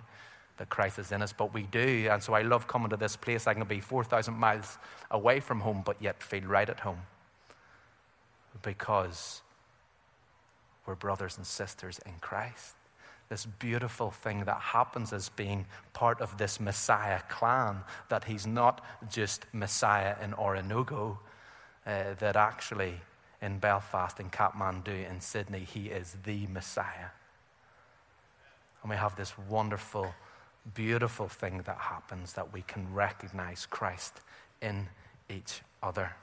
That 0.58 0.70
Christ 0.70 1.00
is 1.00 1.12
in 1.12 1.22
us, 1.22 1.34
but 1.34 1.54
we 1.54 1.64
do. 1.64 2.08
And 2.12 2.22
so 2.22 2.34
I 2.34 2.44
love 2.44 2.68
coming 2.68 2.90
to 2.90 2.98
this 2.98 3.16
place. 3.16 3.48
I 3.48 3.54
can 3.54 3.64
be 3.66 3.80
4,000 3.80 4.34
miles 4.34 4.78
away 5.10 5.40
from 5.40 5.62
home, 5.62 5.82
but 5.86 6.02
yet 6.02 6.22
feel 6.22 6.44
right 6.44 6.70
at 6.70 6.82
home. 6.82 7.02
Because 8.62 9.42
we're 10.86 10.96
brothers 10.96 11.38
and 11.38 11.46
sisters 11.46 12.00
in 12.06 12.14
Christ. 12.22 12.76
This 13.30 13.46
beautiful 13.46 14.12
thing 14.12 14.44
that 14.46 14.60
happens 14.60 15.12
as 15.12 15.30
being 15.30 15.66
part 15.94 16.22
of 16.22 16.38
this 16.38 16.60
Messiah 16.60 17.22
clan, 17.30 17.78
that 18.10 18.26
he's 18.26 18.46
not 18.46 18.84
just 19.10 19.46
Messiah 19.54 20.16
in 20.22 20.34
Oronogo, 20.34 21.18
uh, 21.88 22.14
that 22.20 22.36
actually 22.36 23.02
in 23.44 23.60
Belfast, 23.60 24.20
in 24.20 24.30
Kathmandu, 24.30 25.10
in 25.10 25.20
Sydney. 25.20 25.68
He 25.72 25.90
is 25.90 26.16
the 26.24 26.48
Messiah. 26.48 27.10
And 28.82 28.90
we 28.90 28.96
have 28.96 29.16
this 29.18 29.38
wonderful, 29.50 30.16
beautiful 30.74 31.28
thing 31.28 31.62
that 31.66 31.78
happens 31.78 32.34
that 32.34 32.54
we 32.54 32.62
can 32.62 32.94
recognize 32.94 33.66
Christ 33.66 34.22
in 34.62 34.88
each 35.30 35.62
other. 35.82 36.14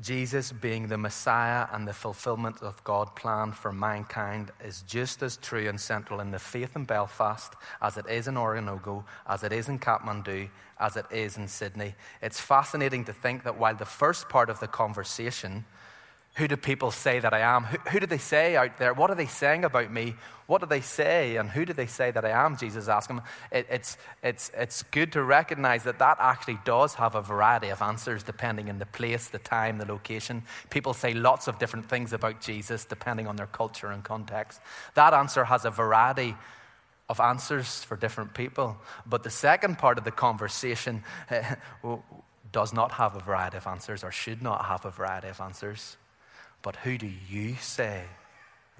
Jesus 0.00 0.52
being 0.52 0.88
the 0.88 0.96
Messiah 0.96 1.66
and 1.70 1.86
the 1.86 1.92
fulfillment 1.92 2.62
of 2.62 2.82
God's 2.82 3.10
plan 3.14 3.52
for 3.52 3.72
mankind 3.72 4.50
is 4.64 4.82
just 4.82 5.22
as 5.22 5.36
true 5.36 5.68
and 5.68 5.78
central 5.78 6.20
in 6.20 6.30
the 6.30 6.38
faith 6.38 6.74
in 6.76 6.84
Belfast 6.84 7.52
as 7.82 7.98
it 7.98 8.06
is 8.08 8.26
in 8.26 8.36
Oronogo, 8.36 9.04
as 9.26 9.42
it 9.42 9.52
is 9.52 9.68
in 9.68 9.78
Kathmandu, 9.78 10.48
as 10.80 10.96
it 10.96 11.04
is 11.10 11.36
in 11.36 11.46
Sydney. 11.46 11.94
It's 12.22 12.40
fascinating 12.40 13.04
to 13.04 13.12
think 13.12 13.44
that 13.44 13.58
while 13.58 13.74
the 13.74 13.84
first 13.84 14.30
part 14.30 14.48
of 14.48 14.60
the 14.60 14.66
conversation 14.66 15.66
who 16.34 16.48
do 16.48 16.56
people 16.56 16.90
say 16.90 17.18
that 17.18 17.34
I 17.34 17.40
am? 17.40 17.64
Who, 17.64 17.76
who, 17.90 18.00
do 18.00 18.06
they 18.06 18.18
say 18.18 18.56
out 18.56 18.78
there? 18.78 18.94
What 18.94 19.10
are 19.10 19.14
they 19.14 19.26
saying 19.26 19.64
about 19.64 19.92
me? 19.92 20.14
What 20.46 20.62
do 20.62 20.66
they 20.66 20.80
say? 20.80 21.36
And 21.36 21.50
who 21.50 21.66
do 21.66 21.74
they 21.74 21.86
say 21.86 22.10
that 22.10 22.24
I 22.24 22.30
am? 22.30 22.56
Jesus 22.56 22.88
asked 22.88 23.10
him. 23.10 23.20
It, 23.50 23.66
it's, 23.70 23.98
it's, 24.22 24.50
it's 24.56 24.82
good 24.82 25.12
to 25.12 25.22
recognize 25.22 25.84
that 25.84 25.98
that 25.98 26.16
actually 26.18 26.58
does 26.64 26.94
have 26.94 27.14
a 27.16 27.20
variety 27.20 27.68
of 27.68 27.82
answers 27.82 28.22
depending 28.22 28.70
on 28.70 28.78
the 28.78 28.86
place, 28.86 29.28
the 29.28 29.40
time, 29.40 29.76
the 29.76 29.84
location. 29.84 30.42
People 30.70 30.94
say 30.94 31.12
lots 31.12 31.48
of 31.48 31.58
different 31.58 31.90
things 31.90 32.14
about 32.14 32.40
Jesus 32.40 32.86
depending 32.86 33.26
on 33.26 33.36
their 33.36 33.46
culture 33.46 33.88
and 33.88 34.02
context. 34.02 34.62
That 34.94 35.12
answer 35.12 35.44
has 35.44 35.66
a 35.66 35.70
variety 35.70 36.34
of 37.10 37.20
answers 37.20 37.84
for 37.84 37.94
different 37.94 38.32
people. 38.32 38.78
But 39.04 39.22
the 39.22 39.30
second 39.30 39.76
part 39.76 39.98
of 39.98 40.04
the 40.04 40.10
conversation 40.10 41.02
does 42.52 42.72
not 42.72 42.92
have 42.92 43.16
a 43.16 43.20
variety 43.20 43.58
of 43.58 43.66
answers 43.66 44.02
or 44.02 44.10
should 44.10 44.40
not 44.40 44.64
have 44.64 44.86
a 44.86 44.90
variety 44.90 45.28
of 45.28 45.38
answers. 45.38 45.98
But 46.62 46.76
who 46.76 46.96
do 46.96 47.10
you 47.28 47.56
say 47.56 48.04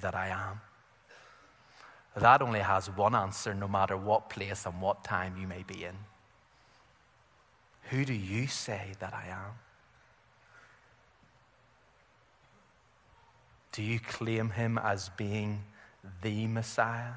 that 0.01 0.15
I 0.15 0.29
am? 0.29 0.61
That 2.17 2.43
only 2.43 2.61
has 2.61 2.89
one 2.89 3.15
answer, 3.15 3.55
no 3.55 3.67
matter 3.67 3.97
what 3.97 4.31
place 4.31 4.67
and 4.67 4.81
what 4.81 5.03
time 5.03 5.37
you 5.37 5.47
may 5.47 5.63
be 5.63 5.85
in. 5.85 5.97
Who 7.91 8.05
do 8.05 8.13
you 8.13 8.47
say 8.47 8.93
that 9.01 9.13
I 9.13 9.29
am? 9.29 9.59
Do 13.73 13.83
you 13.83 13.99
claim 13.99 14.51
him 14.51 14.79
as 14.79 15.09
being 15.17 15.65
the 16.21 16.47
Messiah? 16.47 17.15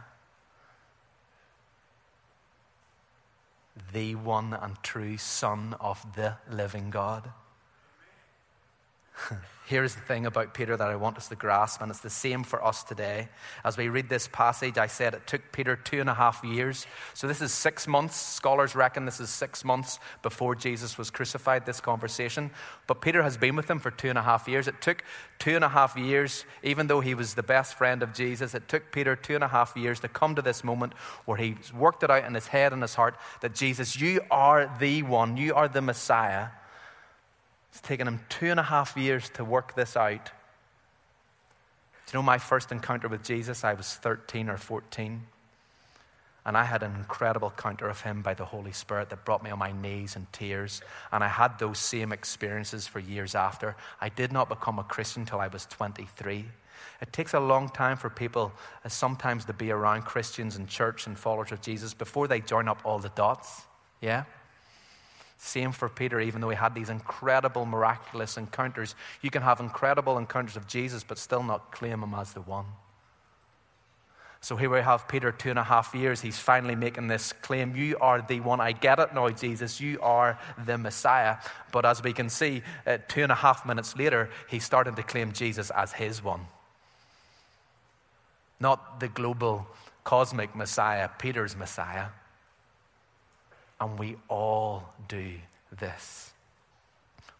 The 3.92 4.16
one 4.16 4.54
and 4.54 4.82
true 4.82 5.18
Son 5.18 5.76
of 5.82 6.06
the 6.16 6.36
living 6.50 6.90
God? 6.90 7.30
Here's 9.68 9.96
the 9.96 10.02
thing 10.02 10.28
about 10.28 10.54
Peter 10.54 10.78
that 10.78 10.88
I 10.88 10.96
want 10.96 11.18
us 11.18 11.28
to 11.30 11.36
grasp, 11.36 11.82
and 11.82 11.90
it's 11.90 12.02
the 12.02 12.10
same 12.10 12.44
for 12.44 12.64
us 12.64 12.84
today. 12.84 13.30
As 13.64 13.78
we 13.78 13.88
read 13.88 14.10
this 14.10 14.28
passage, 14.28 14.78
I 14.78 14.86
said 14.86 15.16
it 15.16 15.26
took 15.26 15.52
Peter 15.52 15.76
two 15.76 16.00
and 16.00 16.08
a 16.08 16.14
half 16.14 16.44
years. 16.44 16.86
So 17.16 17.28
this 17.28 17.42
is 17.42 17.52
six 17.52 17.88
months. 17.88 18.16
Scholars 18.16 18.76
reckon 18.76 19.06
this 19.06 19.20
is 19.20 19.32
six 19.32 19.66
months 19.66 20.00
before 20.22 20.54
Jesus 20.54 21.00
was 21.00 21.10
crucified, 21.10 21.66
this 21.66 21.82
conversation. 21.82 22.52
But 22.86 23.02
Peter 23.02 23.24
has 23.24 23.38
been 23.38 23.56
with 23.56 23.68
him 23.68 23.80
for 23.80 23.90
two 23.90 24.10
and 24.10 24.20
a 24.20 24.22
half 24.22 24.48
years. 24.48 24.68
It 24.68 24.82
took 24.82 25.04
two 25.40 25.56
and 25.56 25.64
a 25.64 25.70
half 25.70 25.98
years, 25.98 26.46
even 26.62 26.86
though 26.86 27.02
he 27.02 27.16
was 27.16 27.34
the 27.34 27.42
best 27.42 27.76
friend 27.76 28.04
of 28.04 28.14
Jesus, 28.14 28.54
it 28.54 28.68
took 28.68 28.92
Peter 28.92 29.16
two 29.16 29.34
and 29.34 29.44
a 29.44 29.48
half 29.48 29.76
years 29.76 30.00
to 30.02 30.08
come 30.08 30.36
to 30.36 30.44
this 30.44 30.64
moment 30.64 30.94
where 31.26 31.38
he's 31.38 31.74
worked 31.74 32.04
it 32.04 32.12
out 32.12 32.24
in 32.24 32.36
his 32.36 32.46
head 32.46 32.72
and 32.72 32.84
his 32.84 32.94
heart 32.94 33.16
that 33.42 33.56
Jesus, 33.56 34.00
you 34.00 34.22
are 34.30 34.72
the 34.80 35.02
one, 35.02 35.38
you 35.38 35.56
are 35.56 35.68
the 35.68 35.82
Messiah. 35.82 36.50
It's 37.76 37.82
taken 37.82 38.08
him 38.08 38.22
two 38.30 38.46
and 38.46 38.58
a 38.58 38.64
half 38.64 38.96
years 38.96 39.30
to 39.32 39.44
work 39.44 39.76
this 39.76 39.98
out. 39.98 40.28
Do 40.28 40.32
you 42.14 42.20
know 42.20 42.24
my 42.24 42.38
first 42.38 42.72
encounter 42.72 43.10
with 43.10 43.22
Jesus? 43.22 43.66
I 43.66 43.74
was 43.74 43.96
13 43.96 44.48
or 44.48 44.56
14. 44.56 45.24
And 46.46 46.58
I 46.58 46.64
had 46.64 46.84
an 46.84 46.96
incredible 46.96 47.50
encounter 47.50 47.90
of 47.90 48.00
him 48.00 48.22
by 48.22 48.34
the 48.34 48.46
Holy 48.46 48.72
Spirit 48.72 49.10
that 49.10 49.26
brought 49.26 49.44
me 49.44 49.50
on 49.50 49.60
my 49.60 49.74
knees 49.74 50.16
in 50.16 50.26
tears. 50.32 50.82
And 51.12 51.22
I 51.22 51.28
had 51.28 51.60
those 51.60 51.78
same 51.78 52.14
experiences 52.14 52.88
for 52.88 53.00
years 53.00 53.36
after. 53.36 53.76
I 54.00 54.08
did 54.08 54.32
not 54.32 54.48
become 54.48 54.80
a 54.80 54.84
Christian 54.86 55.24
until 55.24 55.42
I 55.42 55.50
was 55.50 55.66
23. 55.66 56.46
It 57.02 57.12
takes 57.12 57.34
a 57.34 57.42
long 57.42 57.68
time 57.68 57.98
for 57.98 58.10
people 58.10 58.54
uh, 58.86 58.88
sometimes 58.88 59.44
to 59.46 59.54
be 59.54 59.70
around 59.72 60.04
Christians 60.04 60.56
and 60.56 60.70
church 60.70 61.08
and 61.08 61.20
followers 61.20 61.52
of 61.52 61.60
Jesus 61.60 61.94
before 61.94 62.30
they 62.30 62.40
join 62.40 62.70
up 62.70 62.80
all 62.86 63.00
the 63.00 63.10
dots. 63.10 63.64
Yeah? 64.00 64.24
Same 65.38 65.72
for 65.72 65.90
Peter, 65.90 66.20
even 66.20 66.42
though 66.42 66.50
he 66.50 66.56
had 66.56 66.74
these 66.74 66.90
incredible, 66.90 67.66
miraculous 67.66 68.38
encounters. 68.38 68.96
You 69.22 69.30
can 69.30 69.42
have 69.42 69.60
incredible 69.60 70.18
encounters 70.18 70.56
of 70.56 70.68
Jesus, 70.68 71.04
but 71.04 71.18
still 71.18 71.44
not 71.44 71.72
claim 71.72 72.02
him 72.02 72.14
as 72.14 72.34
the 72.34 72.42
one. 72.42 72.66
So 74.46 74.56
here 74.56 74.70
we 74.70 74.80
have 74.80 75.08
Peter, 75.08 75.32
two 75.32 75.50
and 75.50 75.58
a 75.58 75.64
half 75.64 75.96
years. 75.96 76.22
He's 76.22 76.38
finally 76.38 76.76
making 76.76 77.08
this 77.08 77.34
claim 77.34 77.76
You 77.76 77.98
are 78.00 78.22
the 78.22 78.42
one. 78.42 78.62
I 78.62 78.74
get 78.74 79.00
it 79.00 79.12
now, 79.12 79.28
Jesus. 79.30 79.82
You 79.82 80.00
are 80.02 80.38
the 80.66 80.78
Messiah. 80.78 81.38
But 81.72 81.84
as 81.84 82.04
we 82.04 82.14
can 82.14 82.30
see, 82.30 82.62
uh, 82.86 83.00
two 83.08 83.24
and 83.24 83.32
a 83.32 83.36
half 83.36 83.66
minutes 83.66 83.98
later, 83.98 84.30
he's 84.48 84.64
starting 84.64 84.94
to 84.96 85.04
claim 85.04 85.32
Jesus 85.32 85.72
as 85.72 85.94
his 85.94 86.24
one. 86.24 86.42
Not 88.60 89.00
the 89.00 89.08
global, 89.08 89.66
cosmic 90.04 90.56
Messiah, 90.56 91.10
Peter's 91.18 91.56
Messiah. 91.56 92.10
And 93.80 94.00
we 94.00 94.16
all 94.30 94.94
do 95.08 95.34
this. 95.78 96.32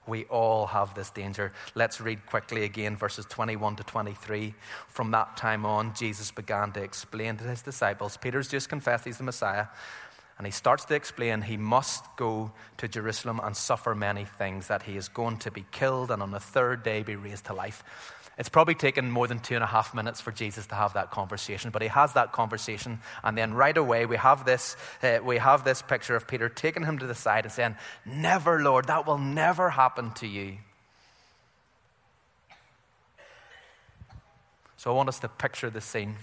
We 0.08 0.26
all 0.26 0.68
have 0.68 0.94
this 0.94 1.10
danger. 1.10 1.52
Let's 1.74 2.00
read 2.00 2.26
quickly 2.28 2.64
again 2.64 2.96
verses 2.96 3.26
21 3.26 3.78
to 3.78 3.84
23. 3.84 4.54
From 4.88 5.12
that 5.12 5.36
time 5.36 5.66
on, 5.66 5.96
Jesus 5.96 6.32
began 6.32 6.72
to 6.74 6.84
explain 6.84 7.38
to 7.38 7.44
his 7.44 7.62
disciples 7.62 8.18
Peter's 8.18 8.48
just 8.48 8.70
confessed 8.70 9.06
he's 9.06 9.18
the 9.18 9.24
Messiah. 9.24 9.68
And 10.38 10.46
he 10.46 10.52
starts 10.52 10.84
to 10.86 10.96
explain 10.96 11.42
he 11.42 11.56
must 11.58 12.04
go 12.18 12.52
to 12.78 12.88
Jerusalem 12.90 13.40
and 13.42 13.56
suffer 13.56 13.96
many 13.96 14.26
things, 14.26 14.68
that 14.68 14.84
he 14.84 14.98
is 14.98 15.08
going 15.08 15.38
to 15.38 15.50
be 15.50 15.66
killed 15.72 16.12
and 16.12 16.22
on 16.22 16.32
the 16.32 16.42
third 16.42 16.84
day 16.84 17.04
be 17.04 17.16
raised 17.16 17.46
to 17.46 17.54
life. 17.54 17.84
It's 18.38 18.50
probably 18.50 18.76
taken 18.76 19.10
more 19.10 19.28
than 19.28 19.40
two 19.40 19.56
and 19.56 19.64
a 19.64 19.68
half 19.68 19.94
minutes 19.94 20.20
for 20.20 20.32
Jesus 20.32 20.68
to 20.68 20.76
have 20.76 20.94
that 20.94 21.10
conversation, 21.10 21.72
but 21.72 21.82
he 21.82 21.88
has 21.88 22.14
that 22.14 22.34
conversation, 22.34 23.00
and 23.24 23.38
then 23.38 23.54
right 23.54 23.76
away 23.76 24.06
we 24.06 24.18
have 24.18 24.46
this, 24.46 24.76
uh, 25.02 25.20
we 25.24 25.38
have 25.38 25.64
this 25.64 25.82
picture 25.82 26.16
of 26.16 26.28
Peter 26.28 26.50
taking 26.50 26.84
him 26.84 27.00
to 27.00 27.08
the 27.08 27.16
side 27.16 27.46
and 27.46 27.54
saying, 27.54 27.76
Never, 28.06 28.62
Lord, 28.62 28.88
that 28.88 29.08
will 29.08 29.18
never 29.18 29.70
happen 29.70 30.12
to 30.16 30.28
you. 30.28 30.58
So 34.78 34.92
I 34.92 34.94
want 34.94 35.10
us 35.10 35.20
to 35.20 35.30
picture 35.30 35.70
the 35.70 35.82
scene. 35.82 36.16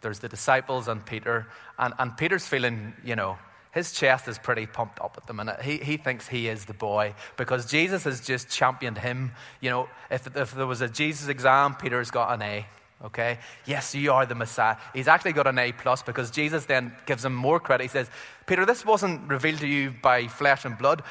There's 0.00 0.20
the 0.20 0.28
disciples 0.28 0.88
and 0.88 1.04
Peter, 1.04 1.48
and, 1.78 1.92
and 1.98 2.16
Peter's 2.16 2.46
feeling, 2.46 2.94
you 3.04 3.16
know, 3.16 3.38
his 3.72 3.92
chest 3.92 4.26
is 4.26 4.38
pretty 4.38 4.66
pumped 4.66 5.00
up 5.00 5.14
at 5.16 5.26
the 5.26 5.32
minute. 5.32 5.62
He, 5.62 5.78
he 5.78 5.96
thinks 5.96 6.26
he 6.26 6.48
is 6.48 6.64
the 6.64 6.74
boy 6.74 7.14
because 7.36 7.66
Jesus 7.66 8.04
has 8.04 8.20
just 8.20 8.48
championed 8.48 8.98
him. 8.98 9.32
You 9.60 9.70
know, 9.70 9.88
if, 10.10 10.26
if 10.36 10.52
there 10.54 10.66
was 10.66 10.80
a 10.80 10.88
Jesus 10.88 11.28
exam, 11.28 11.76
Peter's 11.76 12.10
got 12.10 12.32
an 12.32 12.42
A. 12.42 12.66
Okay? 13.04 13.38
Yes, 13.64 13.94
you 13.94 14.12
are 14.12 14.26
the 14.26 14.34
Messiah. 14.34 14.76
He's 14.92 15.08
actually 15.08 15.32
got 15.32 15.46
an 15.46 15.58
A 15.58 15.72
plus 15.72 16.02
because 16.02 16.30
Jesus 16.30 16.66
then 16.66 16.94
gives 17.06 17.24
him 17.24 17.34
more 17.34 17.60
credit. 17.60 17.84
He 17.84 17.88
says, 17.88 18.10
Peter, 18.46 18.66
this 18.66 18.84
wasn't 18.84 19.28
revealed 19.28 19.60
to 19.60 19.68
you 19.68 19.94
by 20.02 20.26
flesh 20.26 20.64
and 20.64 20.76
blood. 20.76 21.02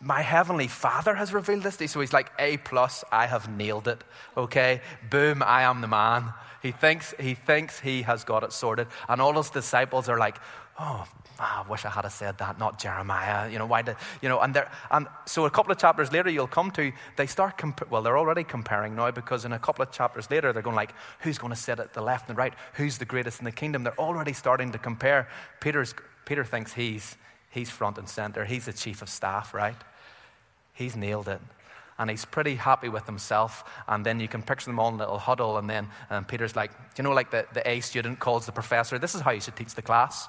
My 0.00 0.20
heavenly 0.20 0.68
Father 0.68 1.14
has 1.14 1.32
revealed 1.32 1.62
this 1.62 1.78
to 1.78 1.84
you. 1.84 1.88
So 1.88 2.00
he's 2.00 2.12
like, 2.12 2.30
A 2.38 2.58
plus, 2.58 3.04
I 3.10 3.26
have 3.26 3.50
nailed 3.50 3.88
it. 3.88 4.04
Okay? 4.36 4.82
Boom, 5.10 5.42
I 5.42 5.62
am 5.62 5.80
the 5.80 5.88
man. 5.88 6.32
He 6.62 6.72
thinks 6.72 7.14
he 7.20 7.34
thinks 7.34 7.80
he 7.80 8.02
has 8.02 8.24
got 8.24 8.42
it 8.42 8.52
sorted. 8.52 8.88
And 9.08 9.20
all 9.20 9.34
his 9.34 9.50
disciples 9.50 10.08
are 10.08 10.18
like, 10.18 10.36
oh, 10.78 11.04
oh, 11.40 11.64
I 11.64 11.64
wish 11.68 11.84
I 11.84 11.90
had 11.90 12.06
said 12.08 12.38
that, 12.38 12.58
not 12.58 12.78
Jeremiah. 12.78 13.50
You 13.50 13.58
know, 13.58 13.66
why 13.66 13.82
did, 13.82 13.96
you 14.22 14.28
know, 14.28 14.40
and, 14.40 14.54
there, 14.54 14.70
and 14.90 15.06
so 15.26 15.46
a 15.46 15.50
couple 15.50 15.72
of 15.72 15.78
chapters 15.78 16.12
later, 16.12 16.30
you'll 16.30 16.46
come 16.46 16.70
to, 16.72 16.92
they 17.16 17.26
start, 17.26 17.58
comp- 17.58 17.90
well, 17.90 18.02
they're 18.02 18.18
already 18.18 18.44
comparing 18.44 18.94
now 18.94 19.10
because 19.10 19.44
in 19.44 19.52
a 19.52 19.58
couple 19.58 19.82
of 19.82 19.90
chapters 19.90 20.30
later, 20.30 20.52
they're 20.52 20.62
going 20.62 20.76
like, 20.76 20.94
who's 21.20 21.38
going 21.38 21.52
to 21.52 21.58
sit 21.58 21.80
at 21.80 21.94
the 21.94 22.02
left 22.02 22.28
and 22.28 22.38
right? 22.38 22.54
Who's 22.74 22.98
the 22.98 23.04
greatest 23.04 23.40
in 23.40 23.44
the 23.44 23.52
kingdom? 23.52 23.84
They're 23.84 23.98
already 23.98 24.32
starting 24.32 24.72
to 24.72 24.78
compare. 24.78 25.28
Peter's, 25.60 25.94
Peter 26.24 26.44
thinks 26.44 26.72
he's, 26.72 27.16
he's 27.50 27.70
front 27.70 27.98
and 27.98 28.08
center. 28.08 28.44
He's 28.44 28.66
the 28.66 28.72
chief 28.72 29.02
of 29.02 29.08
staff, 29.08 29.54
right? 29.54 29.76
He's 30.72 30.96
nailed 30.96 31.28
it 31.28 31.40
and 31.98 32.10
he's 32.10 32.24
pretty 32.24 32.56
happy 32.56 32.88
with 32.88 33.06
himself. 33.06 33.64
And 33.88 34.04
then 34.04 34.20
you 34.20 34.28
can 34.28 34.42
picture 34.42 34.66
them 34.66 34.78
all 34.78 34.88
in 34.88 34.96
a 34.96 34.98
little 34.98 35.18
huddle, 35.18 35.56
and 35.56 35.68
then 35.68 35.88
and 36.10 36.28
Peter's 36.28 36.54
like, 36.54 36.70
you 36.96 37.04
know, 37.04 37.12
like 37.12 37.30
the, 37.30 37.46
the 37.54 37.66
A 37.68 37.80
student 37.80 38.18
calls 38.18 38.44
the 38.46 38.52
professor, 38.52 38.98
this 38.98 39.14
is 39.14 39.22
how 39.22 39.30
you 39.30 39.40
should 39.40 39.56
teach 39.56 39.74
the 39.74 39.82
class. 39.82 40.28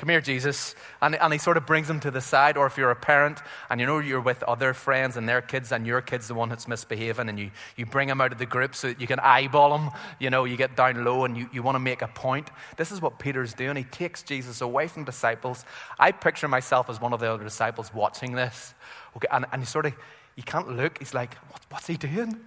Come 0.00 0.08
here, 0.08 0.22
Jesus. 0.22 0.74
And, 1.02 1.14
and 1.14 1.30
he 1.30 1.38
sort 1.38 1.58
of 1.58 1.66
brings 1.66 1.86
them 1.86 2.00
to 2.00 2.10
the 2.10 2.22
side. 2.22 2.56
Or 2.56 2.64
if 2.64 2.78
you're 2.78 2.90
a 2.90 2.96
parent 2.96 3.42
and 3.68 3.78
you 3.78 3.86
know 3.86 3.98
you're 3.98 4.22
with 4.22 4.42
other 4.44 4.72
friends 4.72 5.18
and 5.18 5.28
their 5.28 5.42
kids 5.42 5.72
and 5.72 5.86
your 5.86 6.00
kid's 6.00 6.26
the 6.26 6.32
one 6.32 6.48
that's 6.48 6.66
misbehaving 6.66 7.28
and 7.28 7.38
you, 7.38 7.50
you 7.76 7.84
bring 7.84 8.08
them 8.08 8.18
out 8.18 8.32
of 8.32 8.38
the 8.38 8.46
group 8.46 8.74
so 8.74 8.88
that 8.88 8.98
you 8.98 9.06
can 9.06 9.20
eyeball 9.20 9.76
them. 9.76 9.90
You 10.18 10.30
know, 10.30 10.46
you 10.46 10.56
get 10.56 10.74
down 10.74 11.04
low 11.04 11.26
and 11.26 11.36
you, 11.36 11.50
you 11.52 11.62
want 11.62 11.74
to 11.74 11.80
make 11.80 12.00
a 12.00 12.08
point. 12.08 12.48
This 12.78 12.90
is 12.90 13.02
what 13.02 13.18
Peter's 13.18 13.52
doing. 13.52 13.76
He 13.76 13.84
takes 13.84 14.22
Jesus 14.22 14.62
away 14.62 14.88
from 14.88 15.04
disciples. 15.04 15.66
I 15.98 16.12
picture 16.12 16.48
myself 16.48 16.88
as 16.88 16.98
one 16.98 17.12
of 17.12 17.20
the 17.20 17.30
other 17.30 17.44
disciples 17.44 17.92
watching 17.92 18.32
this. 18.32 18.72
Okay, 19.18 19.28
and, 19.30 19.44
and 19.52 19.60
he 19.60 19.66
sort 19.66 19.84
of, 19.84 19.92
you 20.34 20.44
can't 20.44 20.74
look. 20.74 20.98
He's 20.98 21.12
like, 21.12 21.34
what, 21.50 21.60
what's 21.68 21.86
he 21.86 21.98
doing? 21.98 22.40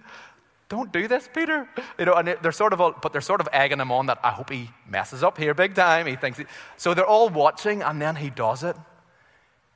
Don't 0.74 0.92
do 0.92 1.06
this, 1.06 1.28
Peter. 1.32 1.68
You 1.98 2.06
know, 2.06 2.14
and 2.14 2.36
they're 2.42 2.50
sort 2.50 2.72
of, 2.72 2.80
all, 2.80 2.94
but 3.00 3.12
they're 3.12 3.20
sort 3.20 3.40
of 3.40 3.48
egging 3.52 3.78
him 3.78 3.92
on 3.92 4.06
that 4.06 4.18
I 4.24 4.30
hope 4.30 4.50
he 4.50 4.70
messes 4.88 5.22
up 5.22 5.38
here 5.38 5.54
big 5.54 5.74
time. 5.74 6.06
He 6.06 6.16
thinks, 6.16 6.38
he, 6.38 6.46
so 6.76 6.94
they're 6.94 7.06
all 7.06 7.28
watching, 7.28 7.82
and 7.82 8.02
then 8.02 8.16
he 8.16 8.28
does 8.30 8.64
it. 8.64 8.76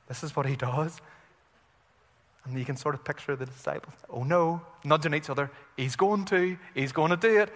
This 0.09 0.23
is 0.23 0.35
what 0.35 0.45
he 0.45 0.57
does. 0.57 0.99
And 2.43 2.59
you 2.59 2.65
can 2.65 2.75
sort 2.75 2.95
of 2.95 3.05
picture 3.05 3.37
the 3.37 3.45
disciples. 3.45 3.93
Oh 4.09 4.23
no, 4.23 4.61
nudging 4.83 5.13
each 5.13 5.29
other. 5.29 5.49
He's 5.77 5.95
going 5.95 6.25
to, 6.25 6.57
he's 6.73 6.91
going 6.91 7.11
to 7.11 7.17
do 7.17 7.39
it. 7.39 7.53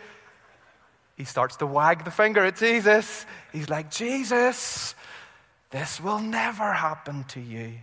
He 1.18 1.26
starts 1.26 1.58
to 1.58 1.66
wag 1.66 2.06
the 2.06 2.12
finger 2.12 2.46
at 2.46 2.56
Jesus. 2.56 3.26
He's 3.52 3.70
like, 3.70 3.92
Jesus, 3.92 4.96
this 5.70 6.00
will 6.00 6.20
never 6.20 6.72
happen 6.72 7.26
to 7.26 7.42
you. 7.42 7.74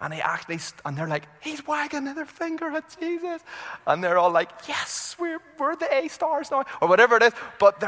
And 0.00 0.14
he 0.14 0.20
actually, 0.20 0.58
and 0.86 0.96
they're 0.96 1.06
like, 1.06 1.26
he's 1.40 1.66
wagging 1.66 2.04
their 2.04 2.24
finger 2.24 2.70
at 2.70 2.96
Jesus. 2.98 3.42
And 3.86 4.02
they're 4.02 4.16
all 4.16 4.30
like, 4.30 4.50
yes, 4.66 5.14
we're, 5.18 5.40
we're 5.58 5.76
the 5.76 5.92
A 5.94 6.08
stars 6.08 6.50
now, 6.50 6.64
or 6.80 6.88
whatever 6.88 7.16
it 7.16 7.22
is. 7.22 7.32
But 7.58 7.80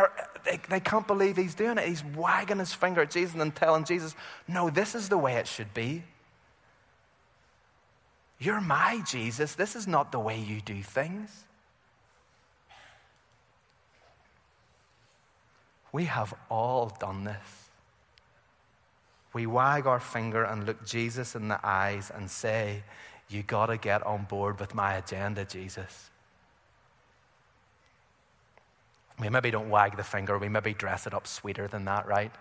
they, 0.44 0.60
they 0.68 0.80
can't 0.80 1.06
believe 1.06 1.36
he's 1.36 1.54
doing 1.54 1.78
it. 1.78 1.88
He's 1.88 2.04
wagging 2.04 2.58
his 2.58 2.74
finger 2.74 3.00
at 3.00 3.10
Jesus 3.10 3.40
and 3.40 3.54
telling 3.54 3.84
Jesus, 3.84 4.14
no, 4.46 4.68
this 4.68 4.94
is 4.94 5.08
the 5.08 5.16
way 5.16 5.36
it 5.36 5.46
should 5.46 5.72
be. 5.72 6.02
You're 8.38 8.60
my 8.60 9.02
Jesus. 9.06 9.54
This 9.54 9.74
is 9.74 9.86
not 9.86 10.12
the 10.12 10.18
way 10.18 10.38
you 10.38 10.60
do 10.60 10.82
things. 10.82 11.44
We 15.92 16.04
have 16.04 16.34
all 16.50 16.94
done 17.00 17.24
this 17.24 17.61
we 19.32 19.46
wag 19.46 19.86
our 19.86 20.00
finger 20.00 20.44
and 20.44 20.66
look 20.66 20.84
Jesus 20.84 21.34
in 21.34 21.48
the 21.48 21.58
eyes 21.62 22.10
and 22.14 22.30
say, 22.30 22.82
You 23.28 23.42
got 23.42 23.66
to 23.66 23.76
get 23.76 24.04
on 24.06 24.24
board 24.24 24.60
with 24.60 24.74
my 24.74 24.94
agenda, 24.94 25.44
Jesus. 25.44 26.10
We 29.18 29.28
maybe 29.28 29.50
don't 29.50 29.70
wag 29.70 29.96
the 29.96 30.02
finger, 30.02 30.38
we 30.38 30.48
maybe 30.48 30.74
dress 30.74 31.06
it 31.06 31.14
up 31.14 31.26
sweeter 31.26 31.68
than 31.68 31.84
that, 31.86 32.06
right? 32.06 32.32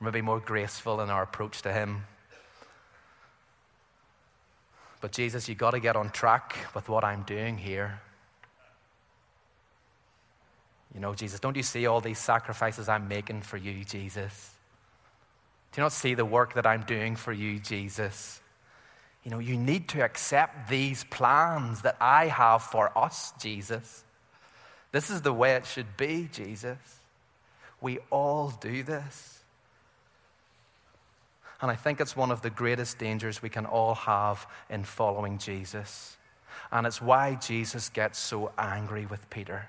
Maybe 0.00 0.22
more 0.22 0.40
graceful 0.40 1.00
in 1.00 1.10
our 1.10 1.22
approach 1.22 1.62
to 1.62 1.72
Him. 1.72 2.04
But 5.00 5.12
Jesus, 5.12 5.48
you 5.48 5.54
got 5.54 5.72
to 5.72 5.80
get 5.80 5.96
on 5.96 6.10
track 6.10 6.56
with 6.74 6.88
what 6.88 7.04
I'm 7.04 7.22
doing 7.22 7.58
here. 7.58 8.00
You 10.94 11.00
know, 11.00 11.14
Jesus, 11.14 11.38
don't 11.38 11.56
you 11.56 11.62
see 11.62 11.86
all 11.86 12.00
these 12.00 12.18
sacrifices 12.18 12.88
I'm 12.88 13.06
making 13.06 13.42
for 13.42 13.56
you, 13.56 13.84
Jesus? 13.84 14.57
Do 15.78 15.82
you 15.82 15.84
not 15.84 15.92
see 15.92 16.14
the 16.14 16.24
work 16.24 16.54
that 16.54 16.66
I'm 16.66 16.82
doing 16.82 17.14
for 17.14 17.32
you, 17.32 17.60
Jesus? 17.60 18.40
You 19.22 19.30
know, 19.30 19.38
you 19.38 19.56
need 19.56 19.86
to 19.90 20.02
accept 20.02 20.68
these 20.68 21.04
plans 21.04 21.82
that 21.82 21.96
I 22.00 22.26
have 22.26 22.62
for 22.64 22.90
us, 22.98 23.32
Jesus. 23.40 24.02
This 24.90 25.08
is 25.08 25.22
the 25.22 25.32
way 25.32 25.54
it 25.54 25.64
should 25.66 25.96
be, 25.96 26.28
Jesus. 26.32 26.78
We 27.80 28.00
all 28.10 28.52
do 28.60 28.82
this. 28.82 29.44
And 31.60 31.70
I 31.70 31.76
think 31.76 32.00
it's 32.00 32.16
one 32.16 32.32
of 32.32 32.42
the 32.42 32.50
greatest 32.50 32.98
dangers 32.98 33.40
we 33.40 33.48
can 33.48 33.64
all 33.64 33.94
have 33.94 34.48
in 34.68 34.82
following 34.82 35.38
Jesus. 35.38 36.16
And 36.72 36.88
it's 36.88 37.00
why 37.00 37.36
Jesus 37.36 37.88
gets 37.88 38.18
so 38.18 38.50
angry 38.58 39.06
with 39.06 39.30
Peter. 39.30 39.68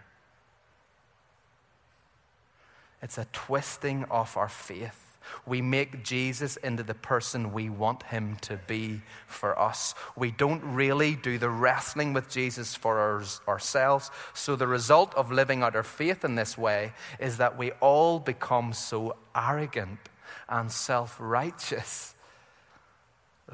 It's 3.00 3.20
a 3.20 3.28
twisting 3.32 4.06
of 4.06 4.36
our 4.38 4.50
faith 4.50 5.06
We 5.46 5.62
make 5.62 6.04
Jesus 6.04 6.58
into 6.58 6.84
the 6.84 6.94
person 6.94 7.54
we 7.54 7.70
want 7.70 8.04
him 8.04 8.38
to 8.42 8.58
be 8.68 9.02
for 9.28 9.58
us. 9.60 9.96
We 10.16 10.32
don't 10.32 10.64
really 10.64 11.16
do 11.16 11.38
the 11.38 11.50
wrestling 11.50 12.14
with 12.14 12.30
Jesus 12.30 12.76
for 12.76 13.00
our, 13.00 13.24
ourselves. 13.48 14.12
So, 14.34 14.56
the 14.56 14.68
result 14.68 15.14
of 15.16 15.32
living 15.32 15.64
out 15.64 15.76
our 15.76 15.84
faith 15.84 16.24
in 16.24 16.36
this 16.36 16.58
way 16.58 16.94
is 17.20 17.38
that 17.38 17.58
we 17.58 17.72
all 17.74 18.20
become 18.20 18.74
so 18.74 19.16
arrogant 19.36 20.00
and 20.48 20.72
self 20.72 21.18
righteous 21.20 22.16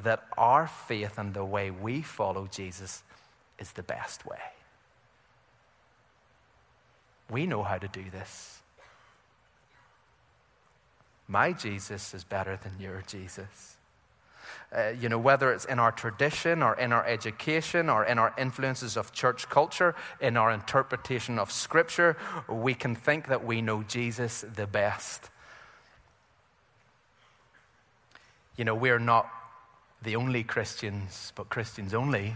that 0.04 0.24
our 0.38 0.68
faith 0.68 1.18
and 1.18 1.34
the 1.34 1.46
way 1.46 1.72
we 1.72 2.02
follow 2.02 2.48
Jesus 2.48 3.04
is 3.60 3.72
the 3.72 3.84
best 3.84 4.26
way. 4.26 4.38
We 7.30 7.46
know 7.46 7.64
how 7.64 7.78
to 7.78 7.88
do 7.88 8.04
this. 8.12 8.55
My 11.28 11.54
Jesus 11.54 12.14
is 12.14 12.24
better 12.24 12.60
than 12.62 12.74
your 12.80 13.04
Jesus. 13.08 13.78
Uh, 14.76 14.90
you 15.00 15.10
know, 15.10 15.18
whether 15.18 15.52
it's 15.54 15.66
in 15.66 15.80
our 15.80 15.92
tradition 15.92 16.62
or 16.62 16.76
in 16.76 16.92
our 16.92 17.06
education 17.06 17.90
or 17.90 18.04
in 18.04 18.20
our 18.20 18.34
influences 18.38 18.98
of 18.98 19.12
church 19.14 19.50
culture, 19.50 19.96
in 20.20 20.38
our 20.38 20.52
interpretation 20.52 21.40
of 21.40 21.52
Scripture, 21.52 22.18
we 22.50 22.74
can 22.74 22.96
think 22.96 23.28
that 23.28 23.46
we 23.46 23.62
know 23.62 23.84
Jesus 23.84 24.44
the 24.56 24.68
best. 24.68 25.30
You 28.58 28.66
know, 28.66 28.76
we're 28.76 29.00
not 29.00 29.30
the 30.02 30.16
only 30.16 30.44
Christians, 30.44 31.32
but 31.36 31.50
Christians 31.50 31.94
only. 31.94 32.36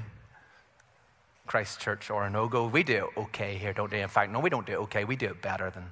Christ 1.46 1.80
Church 1.80 2.10
Oronogo, 2.10 2.72
we 2.72 2.84
do 2.84 3.08
it 3.08 3.20
okay 3.22 3.58
here, 3.58 3.74
don't 3.74 3.92
we? 3.92 4.02
In 4.02 4.08
fact, 4.08 4.32
no, 4.32 4.40
we 4.40 4.50
don't 4.50 4.68
do 4.68 4.74
it 4.74 4.80
okay. 4.84 5.04
We 5.04 5.16
do 5.16 5.28
it 5.28 5.42
better 5.42 5.72
than 5.72 5.92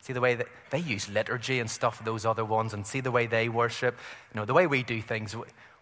See 0.00 0.12
the 0.12 0.20
way 0.20 0.34
that 0.34 0.46
they 0.70 0.78
use 0.78 1.08
liturgy 1.08 1.58
and 1.58 1.70
stuff, 1.70 2.04
those 2.04 2.24
other 2.24 2.44
ones, 2.44 2.72
and 2.72 2.86
see 2.86 3.00
the 3.00 3.10
way 3.10 3.26
they 3.26 3.48
worship. 3.48 3.96
You 4.32 4.40
know, 4.40 4.44
the 4.44 4.54
way 4.54 4.66
we 4.66 4.82
do 4.82 5.02
things, 5.02 5.34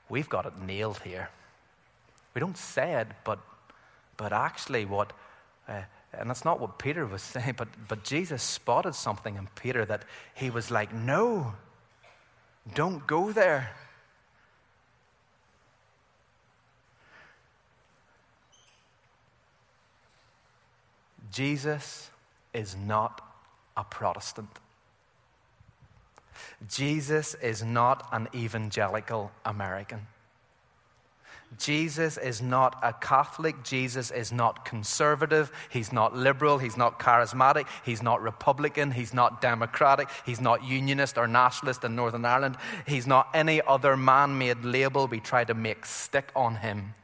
we've 0.08 0.28
got 0.28 0.46
it 0.46 0.58
nailed 0.58 0.98
here. 1.00 1.30
We 2.34 2.40
don't 2.40 2.56
say 2.56 2.94
it, 2.94 3.08
but, 3.24 3.38
but 4.16 4.32
actually, 4.32 4.84
what, 4.84 5.12
uh, 5.68 5.82
and 6.12 6.28
that's 6.28 6.44
not 6.44 6.60
what 6.60 6.78
Peter 6.78 7.06
was 7.06 7.22
saying, 7.34 7.54
but, 7.56 7.68
but 7.88 8.04
Jesus 8.04 8.42
spotted 8.42 8.94
something 8.94 9.36
in 9.36 9.48
Peter 9.54 9.84
that 9.84 10.02
he 10.34 10.50
was 10.50 10.70
like, 10.70 10.92
no, 10.92 11.54
don't 12.74 13.06
go 13.06 13.32
there. 13.32 13.70
Jesus 21.30 22.10
is 22.54 22.74
not 22.74 23.25
a 23.76 23.84
Protestant. 23.84 24.50
Jesus 26.68 27.34
is 27.34 27.62
not 27.62 28.08
an 28.12 28.28
evangelical 28.34 29.30
American. 29.44 30.06
Jesus 31.58 32.18
is 32.18 32.42
not 32.42 32.78
a 32.82 32.92
Catholic. 32.92 33.62
Jesus 33.62 34.10
is 34.10 34.32
not 34.32 34.64
conservative. 34.64 35.52
He's 35.70 35.92
not 35.92 36.14
liberal. 36.14 36.58
He's 36.58 36.76
not 36.76 36.98
charismatic. 36.98 37.66
He's 37.84 38.02
not 38.02 38.20
Republican. 38.20 38.90
He's 38.90 39.14
not 39.14 39.40
Democratic. 39.40 40.08
He's 40.26 40.40
not 40.40 40.64
Unionist 40.64 41.16
or 41.16 41.28
Nationalist 41.28 41.84
in 41.84 41.94
Northern 41.94 42.24
Ireland. 42.24 42.56
He's 42.86 43.06
not 43.06 43.28
any 43.32 43.62
other 43.62 43.96
man 43.96 44.36
made 44.38 44.64
label 44.64 45.06
we 45.06 45.20
try 45.20 45.44
to 45.44 45.54
make 45.54 45.86
stick 45.86 46.30
on 46.34 46.56
him. 46.56 46.94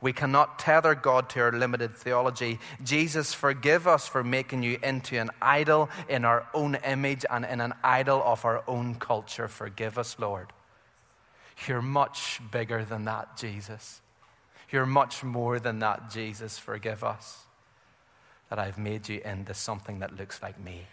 We 0.00 0.12
cannot 0.12 0.58
tether 0.58 0.94
God 0.94 1.28
to 1.30 1.40
our 1.40 1.52
limited 1.52 1.94
theology. 1.94 2.58
Jesus, 2.82 3.32
forgive 3.32 3.86
us 3.86 4.06
for 4.06 4.22
making 4.22 4.62
you 4.62 4.78
into 4.82 5.18
an 5.18 5.30
idol 5.40 5.88
in 6.08 6.24
our 6.24 6.46
own 6.52 6.76
image 6.76 7.24
and 7.30 7.44
in 7.44 7.60
an 7.60 7.74
idol 7.82 8.22
of 8.24 8.44
our 8.44 8.62
own 8.68 8.96
culture. 8.96 9.48
Forgive 9.48 9.98
us, 9.98 10.18
Lord. 10.18 10.48
You're 11.66 11.82
much 11.82 12.40
bigger 12.50 12.84
than 12.84 13.04
that, 13.04 13.36
Jesus. 13.36 14.00
You're 14.70 14.86
much 14.86 15.22
more 15.22 15.60
than 15.60 15.78
that, 15.78 16.10
Jesus. 16.10 16.58
Forgive 16.58 17.04
us 17.04 17.44
that 18.50 18.58
I've 18.58 18.78
made 18.78 19.08
you 19.08 19.20
into 19.24 19.54
something 19.54 20.00
that 20.00 20.16
looks 20.16 20.42
like 20.42 20.58
me. 20.58 20.86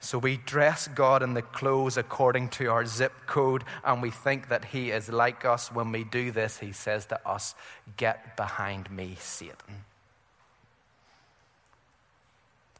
So 0.00 0.18
we 0.18 0.36
dress 0.36 0.88
God 0.88 1.22
in 1.22 1.34
the 1.34 1.42
clothes 1.42 1.96
according 1.96 2.48
to 2.50 2.66
our 2.66 2.86
zip 2.86 3.12
code, 3.26 3.64
and 3.84 4.02
we 4.02 4.10
think 4.10 4.48
that 4.48 4.66
He 4.66 4.90
is 4.90 5.08
like 5.08 5.44
us. 5.44 5.70
When 5.72 5.92
we 5.92 6.04
do 6.04 6.30
this, 6.30 6.58
He 6.58 6.72
says 6.72 7.06
to 7.06 7.28
us, 7.28 7.54
Get 7.96 8.36
behind 8.36 8.90
me, 8.90 9.16
Satan. 9.20 9.84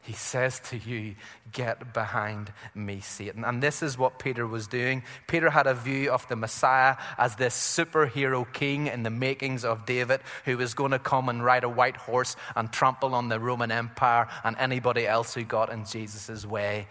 He 0.03 0.15
says 0.15 0.61
to 0.71 0.77
you, 0.77 1.15
Get 1.53 1.95
behind 1.95 2.53
me, 2.75 3.01
Satan. 3.01 3.45
And 3.45 3.63
this 3.63 3.83
is 3.83 3.97
what 3.97 4.19
Peter 4.19 4.47
was 4.49 4.67
doing. 4.67 5.05
Peter 5.29 5.49
had 5.49 5.69
a 5.69 5.75
view 5.75 6.11
of 6.11 6.27
the 6.27 6.35
Messiah 6.35 6.97
as 7.19 7.37
this 7.37 7.55
superhero 7.55 8.51
king 8.53 8.89
in 8.89 9.05
the 9.05 9.11
makings 9.11 9.65
of 9.65 9.87
David 9.87 10.21
who 10.45 10.57
was 10.57 10.75
going 10.75 10.91
to 10.91 10.99
come 10.99 11.29
and 11.29 11.45
ride 11.45 11.63
a 11.63 11.69
white 11.69 11.97
horse 11.97 12.35
and 12.57 12.73
trample 12.73 13.15
on 13.15 13.29
the 13.29 13.39
Roman 13.39 13.71
Empire 13.71 14.27
and 14.43 14.57
anybody 14.59 15.07
else 15.07 15.35
who 15.35 15.45
got 15.45 15.73
in 15.73 15.85
Jesus' 15.85 16.45
way. 16.45 16.89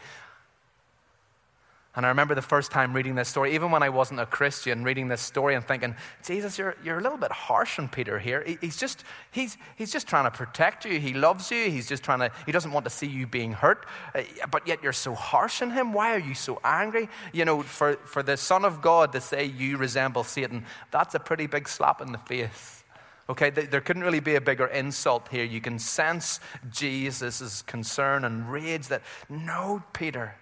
And 1.93 2.05
I 2.05 2.09
remember 2.09 2.35
the 2.35 2.41
first 2.41 2.71
time 2.71 2.93
reading 2.93 3.15
this 3.15 3.27
story, 3.27 3.53
even 3.53 3.69
when 3.69 3.83
I 3.83 3.89
wasn't 3.89 4.21
a 4.21 4.25
Christian, 4.25 4.85
reading 4.85 5.09
this 5.09 5.19
story 5.19 5.55
and 5.55 5.65
thinking, 5.65 5.93
Jesus, 6.25 6.57
you're, 6.57 6.75
you're 6.85 6.99
a 6.99 7.01
little 7.01 7.17
bit 7.17 7.33
harsh 7.33 7.79
on 7.79 7.89
Peter 7.89 8.17
here. 8.17 8.45
He's 8.61 8.77
just, 8.77 9.03
he's, 9.31 9.57
he's 9.75 9.91
just 9.91 10.07
trying 10.07 10.23
to 10.23 10.31
protect 10.31 10.85
you. 10.85 11.01
He 11.01 11.13
loves 11.13 11.51
you. 11.51 11.69
He's 11.69 11.89
just 11.89 12.01
trying 12.01 12.19
to, 12.19 12.31
he 12.45 12.53
doesn't 12.53 12.71
want 12.71 12.85
to 12.85 12.89
see 12.89 13.07
you 13.07 13.27
being 13.27 13.51
hurt. 13.51 13.85
Uh, 14.15 14.21
but 14.49 14.65
yet 14.65 14.81
you're 14.81 14.93
so 14.93 15.13
harsh 15.13 15.61
on 15.61 15.71
him. 15.71 15.91
Why 15.91 16.15
are 16.15 16.19
you 16.19 16.33
so 16.33 16.61
angry? 16.63 17.09
You 17.33 17.43
know, 17.43 17.61
for, 17.61 17.95
for 18.05 18.23
the 18.23 18.37
Son 18.37 18.63
of 18.63 18.81
God 18.81 19.11
to 19.11 19.19
say 19.19 19.43
you 19.43 19.75
resemble 19.75 20.23
Satan, 20.23 20.65
that's 20.91 21.13
a 21.13 21.19
pretty 21.19 21.47
big 21.47 21.67
slap 21.67 21.99
in 21.99 22.13
the 22.13 22.19
face. 22.19 22.85
Okay, 23.29 23.49
there 23.49 23.81
couldn't 23.81 24.03
really 24.03 24.19
be 24.19 24.35
a 24.35 24.41
bigger 24.41 24.67
insult 24.67 25.27
here. 25.29 25.45
You 25.45 25.61
can 25.61 25.77
sense 25.79 26.39
Jesus' 26.69 27.61
concern 27.61 28.25
and 28.25 28.51
rage 28.51 28.87
that, 28.87 29.03
no, 29.29 29.83
Peter, 29.93 30.35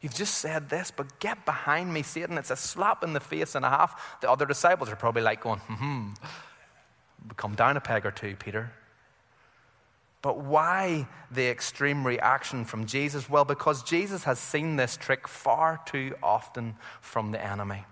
You've 0.00 0.14
just 0.14 0.34
said 0.34 0.68
this, 0.68 0.90
but 0.90 1.18
get 1.20 1.44
behind 1.44 1.92
me, 1.92 2.02
Satan. 2.02 2.38
It's 2.38 2.50
a 2.50 2.56
slap 2.56 3.02
in 3.02 3.12
the 3.12 3.20
face 3.20 3.54
and 3.54 3.64
a 3.64 3.70
half. 3.70 4.20
The 4.20 4.30
other 4.30 4.46
disciples 4.46 4.90
are 4.90 4.96
probably 4.96 5.22
like 5.22 5.40
going, 5.40 5.60
hmm, 5.60 6.10
come 7.36 7.54
down 7.54 7.76
a 7.76 7.80
peg 7.80 8.04
or 8.04 8.10
two, 8.10 8.36
Peter. 8.36 8.72
But 10.22 10.38
why 10.38 11.06
the 11.30 11.46
extreme 11.48 12.06
reaction 12.06 12.64
from 12.64 12.86
Jesus? 12.86 13.30
Well, 13.30 13.44
because 13.44 13.82
Jesus 13.82 14.24
has 14.24 14.38
seen 14.38 14.76
this 14.76 14.96
trick 14.96 15.28
far 15.28 15.80
too 15.86 16.14
often 16.22 16.74
from 17.00 17.30
the 17.30 17.42
enemy. 17.42 17.84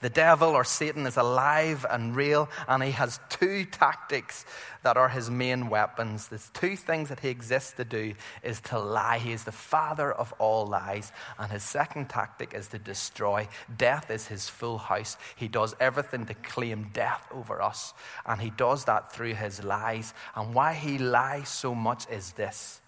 The 0.00 0.10
devil 0.10 0.50
or 0.50 0.64
Satan 0.64 1.06
is 1.06 1.16
alive 1.16 1.86
and 1.88 2.14
real, 2.14 2.48
and 2.68 2.82
he 2.82 2.92
has 2.92 3.20
two 3.28 3.64
tactics 3.64 4.44
that 4.82 4.96
are 4.96 5.08
his 5.08 5.30
main 5.30 5.68
weapons. 5.68 6.28
There's 6.28 6.50
two 6.50 6.76
things 6.76 7.08
that 7.08 7.20
he 7.20 7.28
exists 7.28 7.72
to 7.72 7.84
do 7.84 8.14
is 8.42 8.60
to 8.62 8.78
lie. 8.78 9.18
He 9.18 9.32
is 9.32 9.44
the 9.44 9.52
father 9.52 10.12
of 10.12 10.32
all 10.38 10.66
lies. 10.66 11.10
And 11.38 11.50
his 11.50 11.62
second 11.62 12.08
tactic 12.10 12.54
is 12.54 12.68
to 12.68 12.78
destroy. 12.78 13.48
Death 13.76 14.10
is 14.10 14.26
his 14.26 14.48
full 14.48 14.78
house. 14.78 15.16
He 15.36 15.48
does 15.48 15.74
everything 15.80 16.26
to 16.26 16.34
claim 16.34 16.90
death 16.92 17.26
over 17.32 17.62
us. 17.62 17.94
And 18.26 18.40
he 18.40 18.50
does 18.50 18.84
that 18.84 19.12
through 19.12 19.34
his 19.34 19.64
lies. 19.64 20.12
And 20.36 20.54
why 20.54 20.74
he 20.74 20.98
lies 20.98 21.48
so 21.48 21.74
much 21.74 22.08
is 22.10 22.32
this 22.32 22.80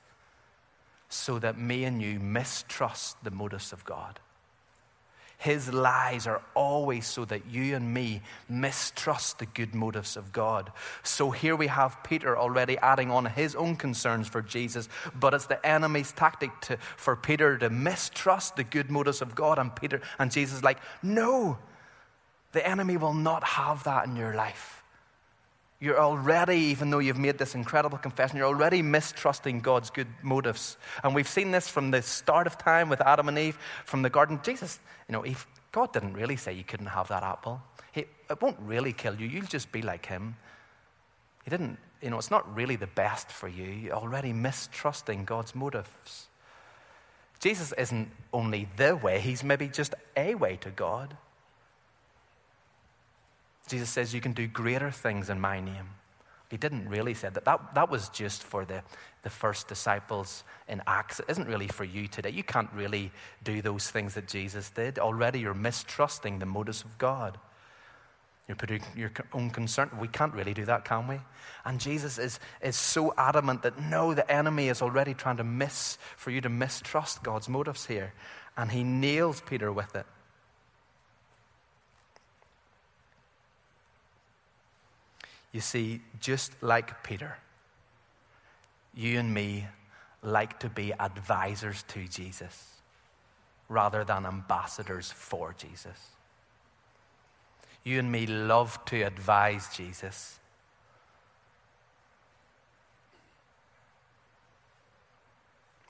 so 1.08 1.38
that 1.38 1.58
me 1.58 1.84
and 1.84 2.02
you 2.02 2.18
mistrust 2.18 3.22
the 3.24 3.30
motives 3.30 3.72
of 3.72 3.84
God. 3.84 4.20
His 5.38 5.72
lies 5.72 6.26
are 6.26 6.40
always 6.54 7.06
so 7.06 7.24
that 7.26 7.46
you 7.50 7.76
and 7.76 7.92
me 7.92 8.22
mistrust 8.48 9.38
the 9.38 9.46
good 9.46 9.74
motives 9.74 10.16
of 10.16 10.32
God. 10.32 10.72
So 11.02 11.30
here 11.30 11.54
we 11.54 11.66
have 11.66 12.02
Peter 12.02 12.38
already 12.38 12.78
adding 12.78 13.10
on 13.10 13.26
his 13.26 13.54
own 13.54 13.76
concerns 13.76 14.28
for 14.28 14.40
Jesus, 14.40 14.88
but 15.14 15.34
it's 15.34 15.46
the 15.46 15.64
enemy's 15.64 16.12
tactic 16.12 16.58
to, 16.62 16.78
for 16.96 17.16
Peter 17.16 17.58
to 17.58 17.68
mistrust 17.68 18.56
the 18.56 18.64
good 18.64 18.90
motives 18.90 19.20
of 19.20 19.34
God. 19.34 19.58
And 19.58 19.74
Peter 19.76 20.00
and 20.18 20.32
Jesus 20.32 20.62
like, 20.62 20.78
no, 21.02 21.58
the 22.52 22.66
enemy 22.66 22.96
will 22.96 23.14
not 23.14 23.44
have 23.44 23.84
that 23.84 24.06
in 24.06 24.16
your 24.16 24.34
life. 24.34 24.75
You're 25.78 26.00
already, 26.00 26.56
even 26.56 26.90
though 26.90 27.00
you've 27.00 27.18
made 27.18 27.36
this 27.36 27.54
incredible 27.54 27.98
confession, 27.98 28.38
you're 28.38 28.46
already 28.46 28.80
mistrusting 28.80 29.60
God's 29.60 29.90
good 29.90 30.08
motives. 30.22 30.78
And 31.04 31.14
we've 31.14 31.28
seen 31.28 31.50
this 31.50 31.68
from 31.68 31.90
the 31.90 32.00
start 32.00 32.46
of 32.46 32.56
time 32.56 32.88
with 32.88 33.02
Adam 33.02 33.28
and 33.28 33.38
Eve, 33.38 33.58
from 33.84 34.02
the 34.02 34.08
garden. 34.08 34.40
Jesus, 34.42 34.80
you 35.06 35.12
know, 35.12 35.22
if 35.22 35.46
God 35.76 35.92
didn't 35.92 36.14
really 36.14 36.36
say 36.36 36.54
you 36.54 36.64
couldn't 36.64 36.86
have 36.86 37.08
that 37.08 37.22
apple. 37.22 37.60
He, 37.92 38.06
it 38.30 38.40
won't 38.40 38.58
really 38.60 38.94
kill 38.94 39.14
you. 39.14 39.26
You'll 39.26 39.44
just 39.44 39.70
be 39.72 39.82
like 39.82 40.06
him. 40.06 40.36
He 41.44 41.50
didn't, 41.50 41.78
you 42.00 42.08
know, 42.08 42.16
it's 42.16 42.30
not 42.30 42.56
really 42.56 42.76
the 42.76 42.86
best 42.86 43.28
for 43.28 43.46
you. 43.46 43.66
You're 43.66 43.94
already 43.94 44.32
mistrusting 44.32 45.26
God's 45.26 45.54
motives. 45.54 46.28
Jesus 47.40 47.72
isn't 47.76 48.10
only 48.32 48.68
the 48.78 48.96
way, 48.96 49.20
he's 49.20 49.44
maybe 49.44 49.68
just 49.68 49.94
a 50.16 50.34
way 50.34 50.56
to 50.62 50.70
God. 50.70 51.14
Jesus 53.66 53.90
says, 53.90 54.14
You 54.14 54.20
can 54.20 54.32
do 54.32 54.46
greater 54.46 54.90
things 54.90 55.30
in 55.30 55.40
my 55.40 55.60
name. 55.60 55.88
He 56.48 56.56
didn't 56.56 56.88
really 56.88 57.14
say 57.14 57.28
that. 57.28 57.44
That, 57.44 57.74
that 57.74 57.90
was 57.90 58.08
just 58.10 58.44
for 58.44 58.64
the, 58.64 58.82
the 59.22 59.30
first 59.30 59.66
disciples 59.66 60.44
in 60.68 60.80
Acts. 60.86 61.18
It 61.18 61.26
isn't 61.28 61.48
really 61.48 61.66
for 61.66 61.84
you 61.84 62.06
today. 62.06 62.30
You 62.30 62.44
can't 62.44 62.70
really 62.72 63.10
do 63.42 63.60
those 63.60 63.90
things 63.90 64.14
that 64.14 64.28
Jesus 64.28 64.70
did. 64.70 64.98
Already 65.00 65.40
you're 65.40 65.54
mistrusting 65.54 66.38
the 66.38 66.46
motives 66.46 66.84
of 66.84 66.96
God. 66.98 67.38
You're 68.46 68.56
putting 68.56 68.82
your 68.94 69.10
own 69.32 69.50
concern. 69.50 69.90
We 70.00 70.06
can't 70.06 70.32
really 70.32 70.54
do 70.54 70.64
that, 70.66 70.84
can 70.84 71.08
we? 71.08 71.18
And 71.64 71.80
Jesus 71.80 72.16
is, 72.16 72.38
is 72.62 72.76
so 72.76 73.12
adamant 73.18 73.62
that 73.62 73.80
no, 73.80 74.14
the 74.14 74.30
enemy 74.30 74.68
is 74.68 74.82
already 74.82 75.14
trying 75.14 75.38
to 75.38 75.44
miss, 75.44 75.98
for 76.16 76.30
you 76.30 76.40
to 76.42 76.48
mistrust 76.48 77.24
God's 77.24 77.48
motives 77.48 77.86
here. 77.86 78.12
And 78.56 78.70
he 78.70 78.84
nails 78.84 79.42
Peter 79.44 79.72
with 79.72 79.96
it. 79.96 80.06
You 85.56 85.62
see, 85.62 86.02
just 86.20 86.52
like 86.62 87.02
Peter, 87.02 87.38
you 88.94 89.18
and 89.18 89.32
me 89.32 89.66
like 90.20 90.60
to 90.60 90.68
be 90.68 90.92
advisors 90.92 91.82
to 91.84 92.06
Jesus 92.06 92.72
rather 93.70 94.04
than 94.04 94.26
ambassadors 94.26 95.10
for 95.10 95.54
Jesus. 95.56 96.10
You 97.84 97.98
and 98.00 98.12
me 98.12 98.26
love 98.26 98.84
to 98.84 99.00
advise 99.00 99.74
Jesus. 99.74 100.38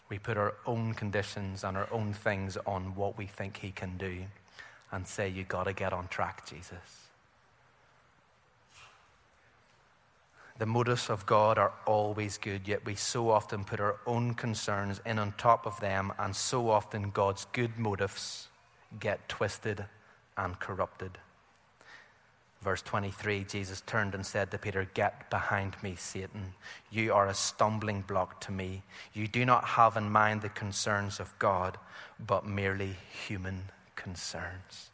We 0.08 0.20
put 0.20 0.36
our 0.36 0.54
own 0.64 0.94
conditions 0.94 1.64
and 1.64 1.76
our 1.76 1.88
own 1.90 2.12
things 2.12 2.56
on 2.68 2.94
what 2.94 3.18
we 3.18 3.26
think 3.26 3.56
he 3.56 3.72
can 3.72 3.98
do 3.98 4.26
and 4.92 5.08
say, 5.08 5.28
You 5.28 5.42
got 5.42 5.64
to 5.64 5.72
get 5.72 5.92
on 5.92 6.06
track, 6.06 6.46
Jesus. 6.46 7.05
The 10.58 10.66
motives 10.66 11.10
of 11.10 11.26
God 11.26 11.58
are 11.58 11.72
always 11.84 12.38
good, 12.38 12.66
yet 12.66 12.86
we 12.86 12.94
so 12.94 13.30
often 13.30 13.64
put 13.64 13.78
our 13.78 13.96
own 14.06 14.32
concerns 14.34 15.00
in 15.04 15.18
on 15.18 15.32
top 15.32 15.66
of 15.66 15.78
them, 15.80 16.12
and 16.18 16.34
so 16.34 16.70
often 16.70 17.10
God's 17.10 17.46
good 17.52 17.78
motives 17.78 18.48
get 18.98 19.28
twisted 19.28 19.84
and 20.36 20.58
corrupted. 20.58 21.18
Verse 22.62 22.80
23 22.82 23.44
Jesus 23.44 23.82
turned 23.82 24.14
and 24.14 24.24
said 24.24 24.50
to 24.50 24.58
Peter, 24.58 24.88
Get 24.94 25.28
behind 25.28 25.76
me, 25.82 25.94
Satan. 25.94 26.54
You 26.90 27.12
are 27.12 27.28
a 27.28 27.34
stumbling 27.34 28.00
block 28.00 28.40
to 28.42 28.52
me. 28.52 28.82
You 29.12 29.28
do 29.28 29.44
not 29.44 29.64
have 29.64 29.96
in 29.96 30.10
mind 30.10 30.40
the 30.40 30.48
concerns 30.48 31.20
of 31.20 31.38
God, 31.38 31.76
but 32.18 32.46
merely 32.46 32.96
human 33.26 33.70
concerns. 33.94 34.90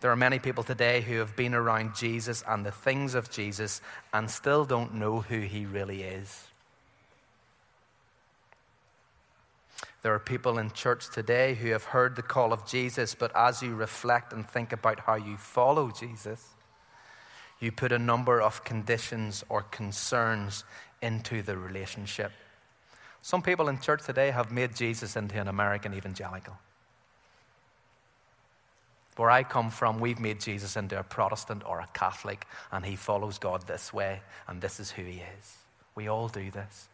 There 0.00 0.10
are 0.10 0.16
many 0.16 0.38
people 0.38 0.64
today 0.64 1.00
who 1.00 1.18
have 1.18 1.36
been 1.36 1.54
around 1.54 1.94
Jesus 1.94 2.42
and 2.46 2.64
the 2.64 2.72
things 2.72 3.14
of 3.14 3.30
Jesus 3.30 3.80
and 4.12 4.30
still 4.30 4.64
don't 4.64 4.94
know 4.94 5.20
who 5.20 5.40
he 5.40 5.66
really 5.66 6.02
is. 6.02 6.48
There 10.02 10.14
are 10.14 10.20
people 10.20 10.58
in 10.58 10.70
church 10.70 11.10
today 11.10 11.54
who 11.54 11.70
have 11.70 11.84
heard 11.84 12.14
the 12.14 12.22
call 12.22 12.52
of 12.52 12.66
Jesus, 12.66 13.14
but 13.14 13.34
as 13.34 13.62
you 13.62 13.74
reflect 13.74 14.32
and 14.32 14.48
think 14.48 14.72
about 14.72 15.00
how 15.00 15.16
you 15.16 15.36
follow 15.36 15.90
Jesus, 15.90 16.54
you 17.60 17.72
put 17.72 17.90
a 17.90 17.98
number 17.98 18.40
of 18.40 18.62
conditions 18.62 19.44
or 19.48 19.62
concerns 19.62 20.64
into 21.02 21.42
the 21.42 21.56
relationship. 21.56 22.30
Some 23.22 23.42
people 23.42 23.68
in 23.68 23.80
church 23.80 24.04
today 24.04 24.30
have 24.30 24.52
made 24.52 24.76
Jesus 24.76 25.16
into 25.16 25.40
an 25.40 25.48
American 25.48 25.92
evangelical. 25.92 26.56
Where 29.18 29.30
I 29.30 29.42
come 29.42 29.70
from, 29.70 29.98
we've 29.98 30.20
made 30.20 30.38
Jesus 30.38 30.76
into 30.76 30.96
a 30.96 31.02
Protestant 31.02 31.64
or 31.66 31.80
a 31.80 31.88
Catholic, 31.92 32.46
and 32.70 32.86
he 32.86 32.94
follows 32.94 33.36
God 33.36 33.66
this 33.66 33.92
way, 33.92 34.20
and 34.46 34.60
this 34.60 34.78
is 34.78 34.92
who 34.92 35.02
he 35.02 35.20
is. 35.40 35.56
We 35.96 36.06
all 36.06 36.28
do 36.28 36.52
this, 36.52 36.88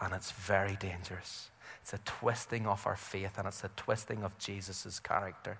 and 0.00 0.14
it's 0.14 0.30
very 0.30 0.76
dangerous. 0.76 1.48
It's 1.82 1.92
a 1.92 1.98
twisting 2.04 2.68
of 2.68 2.86
our 2.86 2.94
faith, 2.94 3.38
and 3.38 3.48
it's 3.48 3.64
a 3.64 3.70
twisting 3.74 4.22
of 4.22 4.38
Jesus' 4.38 5.00
character. 5.00 5.58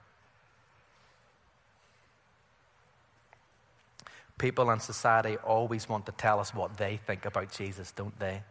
People 4.38 4.70
in 4.70 4.78
society 4.78 5.36
always 5.38 5.88
want 5.88 6.06
to 6.06 6.12
tell 6.12 6.38
us 6.38 6.54
what 6.54 6.76
they 6.76 7.00
think 7.08 7.24
about 7.24 7.50
Jesus, 7.50 7.90
don't 7.90 8.16
they? 8.20 8.44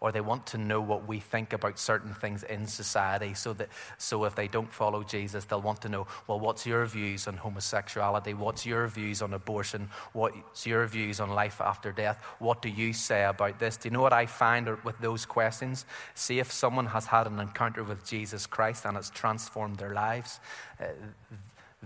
Or 0.00 0.12
they 0.12 0.20
want 0.20 0.46
to 0.46 0.58
know 0.58 0.80
what 0.80 1.06
we 1.06 1.20
think 1.20 1.52
about 1.52 1.78
certain 1.78 2.14
things 2.14 2.42
in 2.44 2.66
society 2.66 3.34
so 3.34 3.52
that 3.52 3.68
so 3.98 4.24
if 4.24 4.34
they 4.34 4.48
don't 4.48 4.72
follow 4.72 5.02
Jesus 5.02 5.44
they'll 5.44 5.60
want 5.60 5.80
to 5.82 5.88
know 5.88 6.06
well 6.26 6.40
what's 6.40 6.66
your 6.66 6.86
views 6.86 7.26
on 7.26 7.36
homosexuality? 7.36 8.34
What's 8.34 8.64
your 8.66 8.86
views 8.88 9.22
on 9.22 9.34
abortion? 9.34 9.88
What's 10.12 10.66
your 10.66 10.86
views 10.86 11.20
on 11.20 11.30
life 11.30 11.60
after 11.60 11.92
death? 11.92 12.22
What 12.38 12.62
do 12.62 12.68
you 12.68 12.92
say 12.92 13.24
about 13.24 13.58
this? 13.58 13.76
Do 13.76 13.88
you 13.88 13.92
know 13.92 14.02
what 14.02 14.12
I 14.12 14.26
find 14.26 14.68
with 14.84 14.98
those 14.98 15.26
questions? 15.26 15.84
See 16.14 16.38
if 16.38 16.50
someone 16.50 16.86
has 16.86 17.06
had 17.06 17.26
an 17.26 17.38
encounter 17.38 17.84
with 17.84 18.06
Jesus 18.06 18.46
Christ 18.46 18.86
and 18.86 18.96
it's 18.96 19.10
transformed 19.10 19.78
their 19.78 19.94
lives 19.94 20.40
uh, 20.80 20.86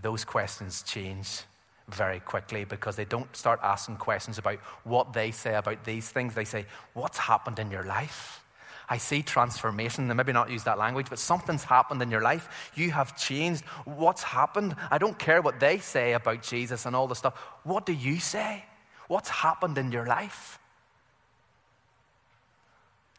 those 0.00 0.24
questions 0.24 0.82
change 0.82 1.42
very 1.88 2.20
quickly 2.20 2.64
because 2.64 2.96
they 2.96 3.04
don't 3.04 3.34
start 3.36 3.60
asking 3.62 3.96
questions 3.96 4.38
about 4.38 4.58
what 4.84 5.12
they 5.12 5.30
say 5.30 5.54
about 5.54 5.84
these 5.84 6.08
things. 6.08 6.34
They 6.34 6.44
say, 6.44 6.66
What's 6.94 7.18
happened 7.18 7.58
in 7.58 7.70
your 7.70 7.84
life? 7.84 8.40
I 8.88 8.98
see 8.98 9.22
transformation. 9.22 10.08
They 10.08 10.14
maybe 10.14 10.32
not 10.32 10.50
use 10.50 10.64
that 10.64 10.78
language, 10.78 11.06
but 11.08 11.18
something's 11.18 11.64
happened 11.64 12.02
in 12.02 12.10
your 12.10 12.20
life. 12.20 12.70
You 12.74 12.90
have 12.90 13.16
changed. 13.16 13.64
What's 13.84 14.22
happened? 14.22 14.76
I 14.90 14.98
don't 14.98 15.18
care 15.18 15.40
what 15.40 15.58
they 15.58 15.78
say 15.78 16.12
about 16.12 16.42
Jesus 16.42 16.84
and 16.84 16.94
all 16.94 17.06
the 17.06 17.14
stuff. 17.14 17.34
What 17.62 17.86
do 17.86 17.92
you 17.92 18.18
say? 18.18 18.64
What's 19.08 19.30
happened 19.30 19.78
in 19.78 19.90
your 19.90 20.06
life? 20.06 20.58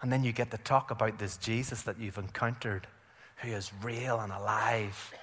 And 0.02 0.12
then 0.12 0.24
you 0.24 0.32
get 0.32 0.52
to 0.52 0.58
talk 0.58 0.92
about 0.92 1.18
this 1.18 1.38
Jesus 1.38 1.82
that 1.84 2.00
you've 2.00 2.20
encountered 2.20 2.88
who 3.38 3.50
is 3.50 3.72
real 3.82 4.20
and 4.20 4.32
alive 4.32 5.14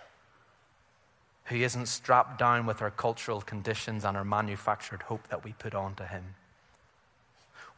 who 1.53 1.59
isn't 1.59 1.87
strapped 1.87 2.39
down 2.39 2.65
with 2.65 2.81
our 2.81 2.91
cultural 2.91 3.43
conditions 3.43 4.07
and 4.07 4.17
our 4.17 4.25
manufactured 4.25 5.03
hope 5.03 5.29
that 5.29 5.45
we 5.45 5.53
put 5.53 5.75
onto 5.75 6.03
him. 6.03 6.35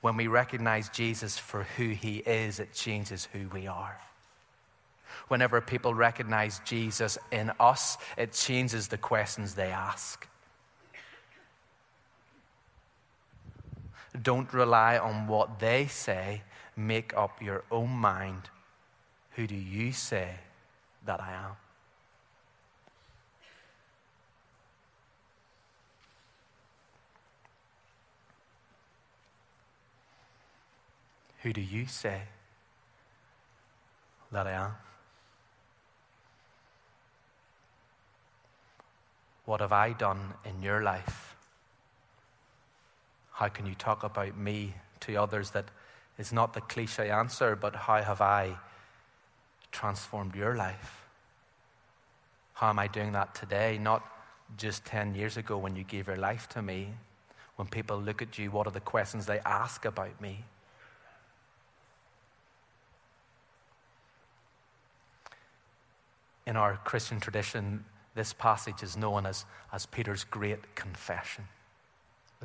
When 0.01 0.17
we 0.17 0.29
recognize 0.29 0.89
Jesus 0.91 1.39
for 1.39 1.65
who 1.77 1.89
he 1.89 2.19
is, 2.19 2.61
it 2.61 2.73
changes 2.73 3.29
who 3.33 3.49
we 3.49 3.67
are. 3.67 3.99
Whenever 5.27 5.61
people 5.61 5.93
recognize 5.93 6.61
Jesus 6.65 7.19
in 7.33 7.51
us, 7.59 7.99
it 8.17 8.33
changes 8.33 8.87
the 8.87 8.99
questions 8.99 9.55
they 9.55 9.73
ask. 9.73 10.29
Don't 14.23 14.53
rely 14.53 14.99
on 14.99 15.27
what 15.27 15.59
they 15.59 15.89
say, 15.89 16.43
make 16.77 17.17
up 17.17 17.43
your 17.43 17.65
own 17.73 17.91
mind. 17.91 18.51
Who 19.33 19.49
do 19.49 19.57
you 19.57 19.91
say 19.91 20.29
that 21.07 21.21
I 21.21 21.33
am? 21.33 21.64
Who 31.45 31.53
do 31.53 31.61
you 31.61 31.85
say 31.85 32.23
that 34.33 34.47
I 34.47 34.53
am? 34.53 34.71
What 39.45 39.61
have 39.61 39.71
I 39.71 39.93
done 39.93 40.33
in 40.47 40.63
your 40.63 40.83
life? 40.83 41.37
How 43.33 43.49
can 43.49 43.67
you 43.67 43.75
talk 43.75 44.05
about 44.05 44.39
me 44.39 44.73
to 45.01 45.17
others 45.17 45.51
that 45.51 45.67
is 46.17 46.33
not 46.33 46.55
the 46.55 46.63
cliche 46.63 47.11
answer, 47.11 47.55
but 47.55 47.77
how 47.77 48.01
have 48.01 48.23
I 48.23 48.57
transformed 49.71 50.35
your 50.35 50.57
life? 50.57 51.05
How 52.55 52.71
am 52.71 52.79
I 52.79 52.87
doing 52.87 53.13
that 53.13 53.35
today? 53.35 53.77
Not 53.77 54.03
just 54.57 54.87
10 54.87 55.15
years 55.15 55.37
ago 55.37 55.59
when 55.59 55.77
you 55.77 55.85
gave 55.85 56.07
your 56.07 56.17
life 56.17 56.49
to 56.51 56.63
me. 56.63 56.95
When 57.57 57.69
people 57.69 58.01
look 58.01 58.23
at 58.23 58.39
you, 58.39 58.51
what 58.51 58.67
are 58.67 58.71
the 58.71 58.81
questions 58.81 59.27
they 59.27 59.41
ask 59.41 59.85
about 59.85 60.19
me? 60.23 60.45
In 66.47 66.57
our 66.57 66.77
Christian 66.85 67.21
tradition, 67.21 67.85
this 68.15 68.33
passage 68.33 68.83
is 68.83 68.97
known 68.97 69.27
as, 69.27 69.45
as 69.73 69.87
Peter's 69.87 70.25
great 70.25 70.75
confession, 70.75 71.45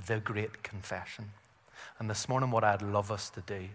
the 0.08 0.20
great 0.20 0.64
confession. 0.64 1.32
And 2.00 2.10
this 2.10 2.28
morning, 2.30 2.52
what 2.52 2.64
I'd 2.64 2.82
love 2.82 3.12
us 3.12 3.30
to 3.32 3.42
do 3.42 3.68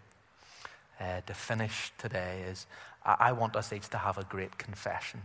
uh, 1.01 1.21
to 1.27 1.35
finish 1.35 1.93
today 1.99 2.45
is 2.49 2.67
I, 3.05 3.17
I 3.21 3.33
want 3.33 3.57
us 3.57 3.73
each 3.73 3.89
to 3.91 3.99
have 3.99 4.19
a 4.19 4.25
great 4.25 4.59
confession, 4.59 5.23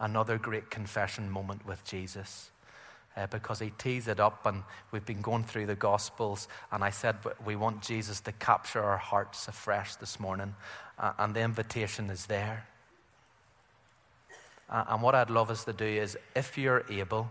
another 0.00 0.38
great 0.38 0.70
confession 0.70 1.30
moment 1.30 1.66
with 1.66 1.84
Jesus. 1.84 2.50
Uh, 3.16 3.26
because 3.28 3.60
he 3.60 3.70
tees 3.78 4.08
it 4.08 4.20
up, 4.20 4.44
and 4.44 4.62
we've 4.90 5.06
been 5.06 5.22
going 5.22 5.42
through 5.42 5.64
the 5.64 5.74
Gospels. 5.74 6.48
And 6.70 6.84
I 6.84 6.90
said 6.90 7.16
we 7.46 7.56
want 7.56 7.80
Jesus 7.80 8.20
to 8.20 8.32
capture 8.32 8.82
our 8.82 8.98
hearts 8.98 9.48
afresh 9.48 9.94
this 9.96 10.20
morning, 10.20 10.54
uh, 10.98 11.14
and 11.18 11.34
the 11.34 11.40
invitation 11.40 12.10
is 12.10 12.26
there. 12.26 12.66
Uh, 14.68 14.84
and 14.88 15.02
what 15.02 15.14
I'd 15.14 15.30
love 15.30 15.50
us 15.50 15.64
to 15.64 15.72
do 15.72 15.84
is, 15.84 16.16
if 16.34 16.58
you're 16.58 16.84
able, 16.90 17.30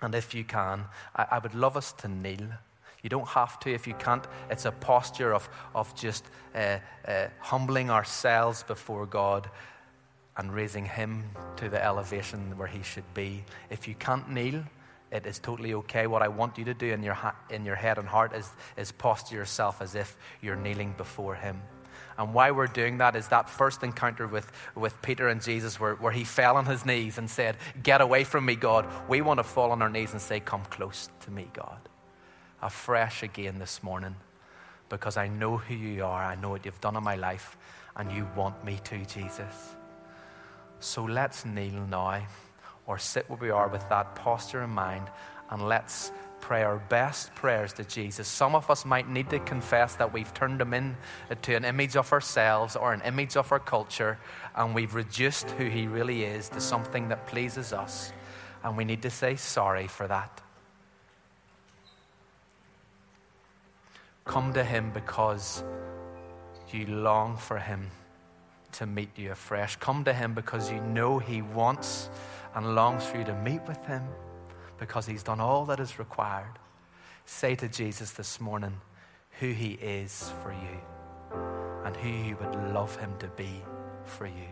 and 0.00 0.14
if 0.14 0.34
you 0.34 0.44
can, 0.44 0.86
I, 1.14 1.26
I 1.32 1.38
would 1.38 1.54
love 1.54 1.76
us 1.76 1.92
to 1.94 2.08
kneel. 2.08 2.48
You 3.02 3.10
don't 3.10 3.28
have 3.28 3.58
to 3.60 3.72
if 3.72 3.86
you 3.86 3.94
can't. 3.94 4.24
It's 4.50 4.64
a 4.64 4.72
posture 4.72 5.34
of, 5.34 5.48
of 5.74 5.94
just 5.94 6.24
uh, 6.54 6.78
uh, 7.06 7.26
humbling 7.38 7.90
ourselves 7.90 8.62
before 8.62 9.06
God 9.06 9.50
and 10.36 10.52
raising 10.54 10.84
Him 10.84 11.24
to 11.56 11.68
the 11.68 11.84
elevation 11.84 12.56
where 12.56 12.68
He 12.68 12.82
should 12.82 13.12
be. 13.12 13.44
If 13.70 13.86
you 13.86 13.94
can't 13.94 14.30
kneel, 14.30 14.64
it 15.10 15.26
is 15.26 15.38
totally 15.38 15.74
okay. 15.74 16.06
What 16.06 16.22
I 16.22 16.28
want 16.28 16.56
you 16.56 16.64
to 16.64 16.74
do 16.74 16.86
in 16.86 17.02
your, 17.02 17.14
ha- 17.14 17.36
in 17.50 17.64
your 17.66 17.74
head 17.74 17.98
and 17.98 18.08
heart 18.08 18.34
is, 18.34 18.50
is 18.76 18.92
posture 18.92 19.36
yourself 19.36 19.82
as 19.82 19.94
if 19.94 20.16
you're 20.40 20.56
kneeling 20.56 20.94
before 20.96 21.34
Him. 21.34 21.60
And 22.18 22.34
why 22.34 22.50
we're 22.50 22.66
doing 22.66 22.98
that 22.98 23.16
is 23.16 23.28
that 23.28 23.48
first 23.48 23.82
encounter 23.82 24.26
with, 24.26 24.50
with 24.74 25.00
Peter 25.02 25.28
and 25.28 25.42
Jesus, 25.42 25.80
where, 25.80 25.94
where 25.94 26.12
he 26.12 26.24
fell 26.24 26.56
on 26.56 26.66
his 26.66 26.84
knees 26.84 27.18
and 27.18 27.28
said, 27.28 27.56
Get 27.82 28.00
away 28.00 28.24
from 28.24 28.44
me, 28.44 28.54
God. 28.54 28.86
We 29.08 29.20
want 29.20 29.38
to 29.38 29.44
fall 29.44 29.72
on 29.72 29.82
our 29.82 29.90
knees 29.90 30.12
and 30.12 30.20
say, 30.20 30.40
Come 30.40 30.64
close 30.66 31.08
to 31.20 31.30
me, 31.30 31.48
God. 31.52 31.78
Afresh 32.60 33.22
again 33.22 33.58
this 33.58 33.82
morning, 33.82 34.16
because 34.88 35.16
I 35.16 35.28
know 35.28 35.56
who 35.56 35.74
you 35.74 36.04
are. 36.04 36.22
I 36.22 36.34
know 36.36 36.50
what 36.50 36.64
you've 36.64 36.80
done 36.80 36.96
in 36.96 37.02
my 37.02 37.16
life, 37.16 37.56
and 37.96 38.12
you 38.12 38.28
want 38.36 38.64
me 38.64 38.78
to, 38.84 39.04
Jesus. 39.06 39.76
So 40.80 41.04
let's 41.04 41.44
kneel 41.44 41.86
now 41.86 42.26
or 42.86 42.98
sit 42.98 43.28
where 43.30 43.38
we 43.38 43.50
are 43.50 43.68
with 43.68 43.88
that 43.88 44.14
posture 44.14 44.62
in 44.62 44.70
mind 44.70 45.08
and 45.50 45.68
let's 45.68 46.10
pray 46.42 46.62
our 46.62 46.76
best 46.76 47.34
prayers 47.34 47.72
to 47.72 47.84
Jesus. 47.84 48.28
Some 48.28 48.54
of 48.54 48.70
us 48.70 48.84
might 48.84 49.08
need 49.08 49.30
to 49.30 49.38
confess 49.38 49.94
that 49.94 50.12
we've 50.12 50.32
turned 50.34 50.60
him 50.60 50.74
in 50.74 50.96
uh, 51.30 51.36
to 51.42 51.54
an 51.54 51.64
image 51.64 51.96
of 51.96 52.12
ourselves 52.12 52.76
or 52.76 52.92
an 52.92 53.00
image 53.06 53.38
of 53.38 53.50
our 53.50 53.58
culture 53.58 54.18
and 54.54 54.74
we've 54.74 54.94
reduced 54.94 55.48
who 55.52 55.64
he 55.64 55.86
really 55.86 56.24
is 56.24 56.50
to 56.50 56.60
something 56.60 57.08
that 57.08 57.26
pleases 57.26 57.72
us. 57.72 58.12
And 58.62 58.76
we 58.76 58.84
need 58.84 59.00
to 59.02 59.10
say 59.10 59.36
sorry 59.36 59.86
for 59.86 60.06
that. 60.06 60.42
Come 64.26 64.52
to 64.52 64.62
him 64.62 64.90
because 64.92 65.64
you 66.70 66.84
long 66.86 67.38
for 67.38 67.56
him 67.56 67.90
to 68.72 68.86
meet 68.86 69.10
you 69.16 69.32
afresh. 69.32 69.76
Come 69.76 70.04
to 70.04 70.12
Him 70.12 70.34
because 70.34 70.70
you 70.70 70.80
know 70.80 71.18
He 71.18 71.42
wants 71.42 72.10
and 72.54 72.74
longs 72.74 73.04
for 73.04 73.18
you 73.18 73.24
to 73.24 73.34
meet 73.34 73.62
with 73.66 73.84
Him 73.86 74.02
because 74.82 75.06
He's 75.06 75.22
done 75.22 75.38
all 75.38 75.64
that 75.66 75.78
is 75.78 76.00
required. 76.00 76.58
Say 77.24 77.54
to 77.54 77.68
Jesus 77.68 78.10
this 78.10 78.40
morning 78.40 78.80
who 79.38 79.52
He 79.52 79.74
is 79.74 80.32
for 80.42 80.52
you 80.52 81.38
and 81.84 81.96
who 81.96 82.08
you 82.08 82.36
would 82.40 82.74
love 82.74 82.96
Him 82.96 83.12
to 83.20 83.28
be 83.28 83.62
for 84.04 84.26
you. 84.26 84.50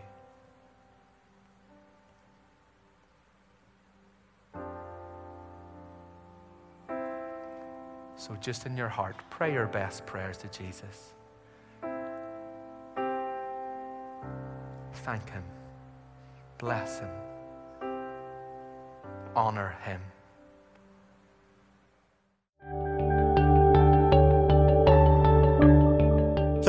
So, 8.14 8.36
just 8.40 8.66
in 8.66 8.76
your 8.76 8.88
heart, 8.88 9.16
pray 9.30 9.52
your 9.52 9.66
best 9.66 10.06
prayers 10.06 10.36
to 10.38 10.48
Jesus. 10.48 11.14
Thank 14.92 15.28
Him. 15.28 15.42
Bless 16.58 17.00
Him. 17.00 17.10
Honor 19.34 19.76
Him. 19.82 20.00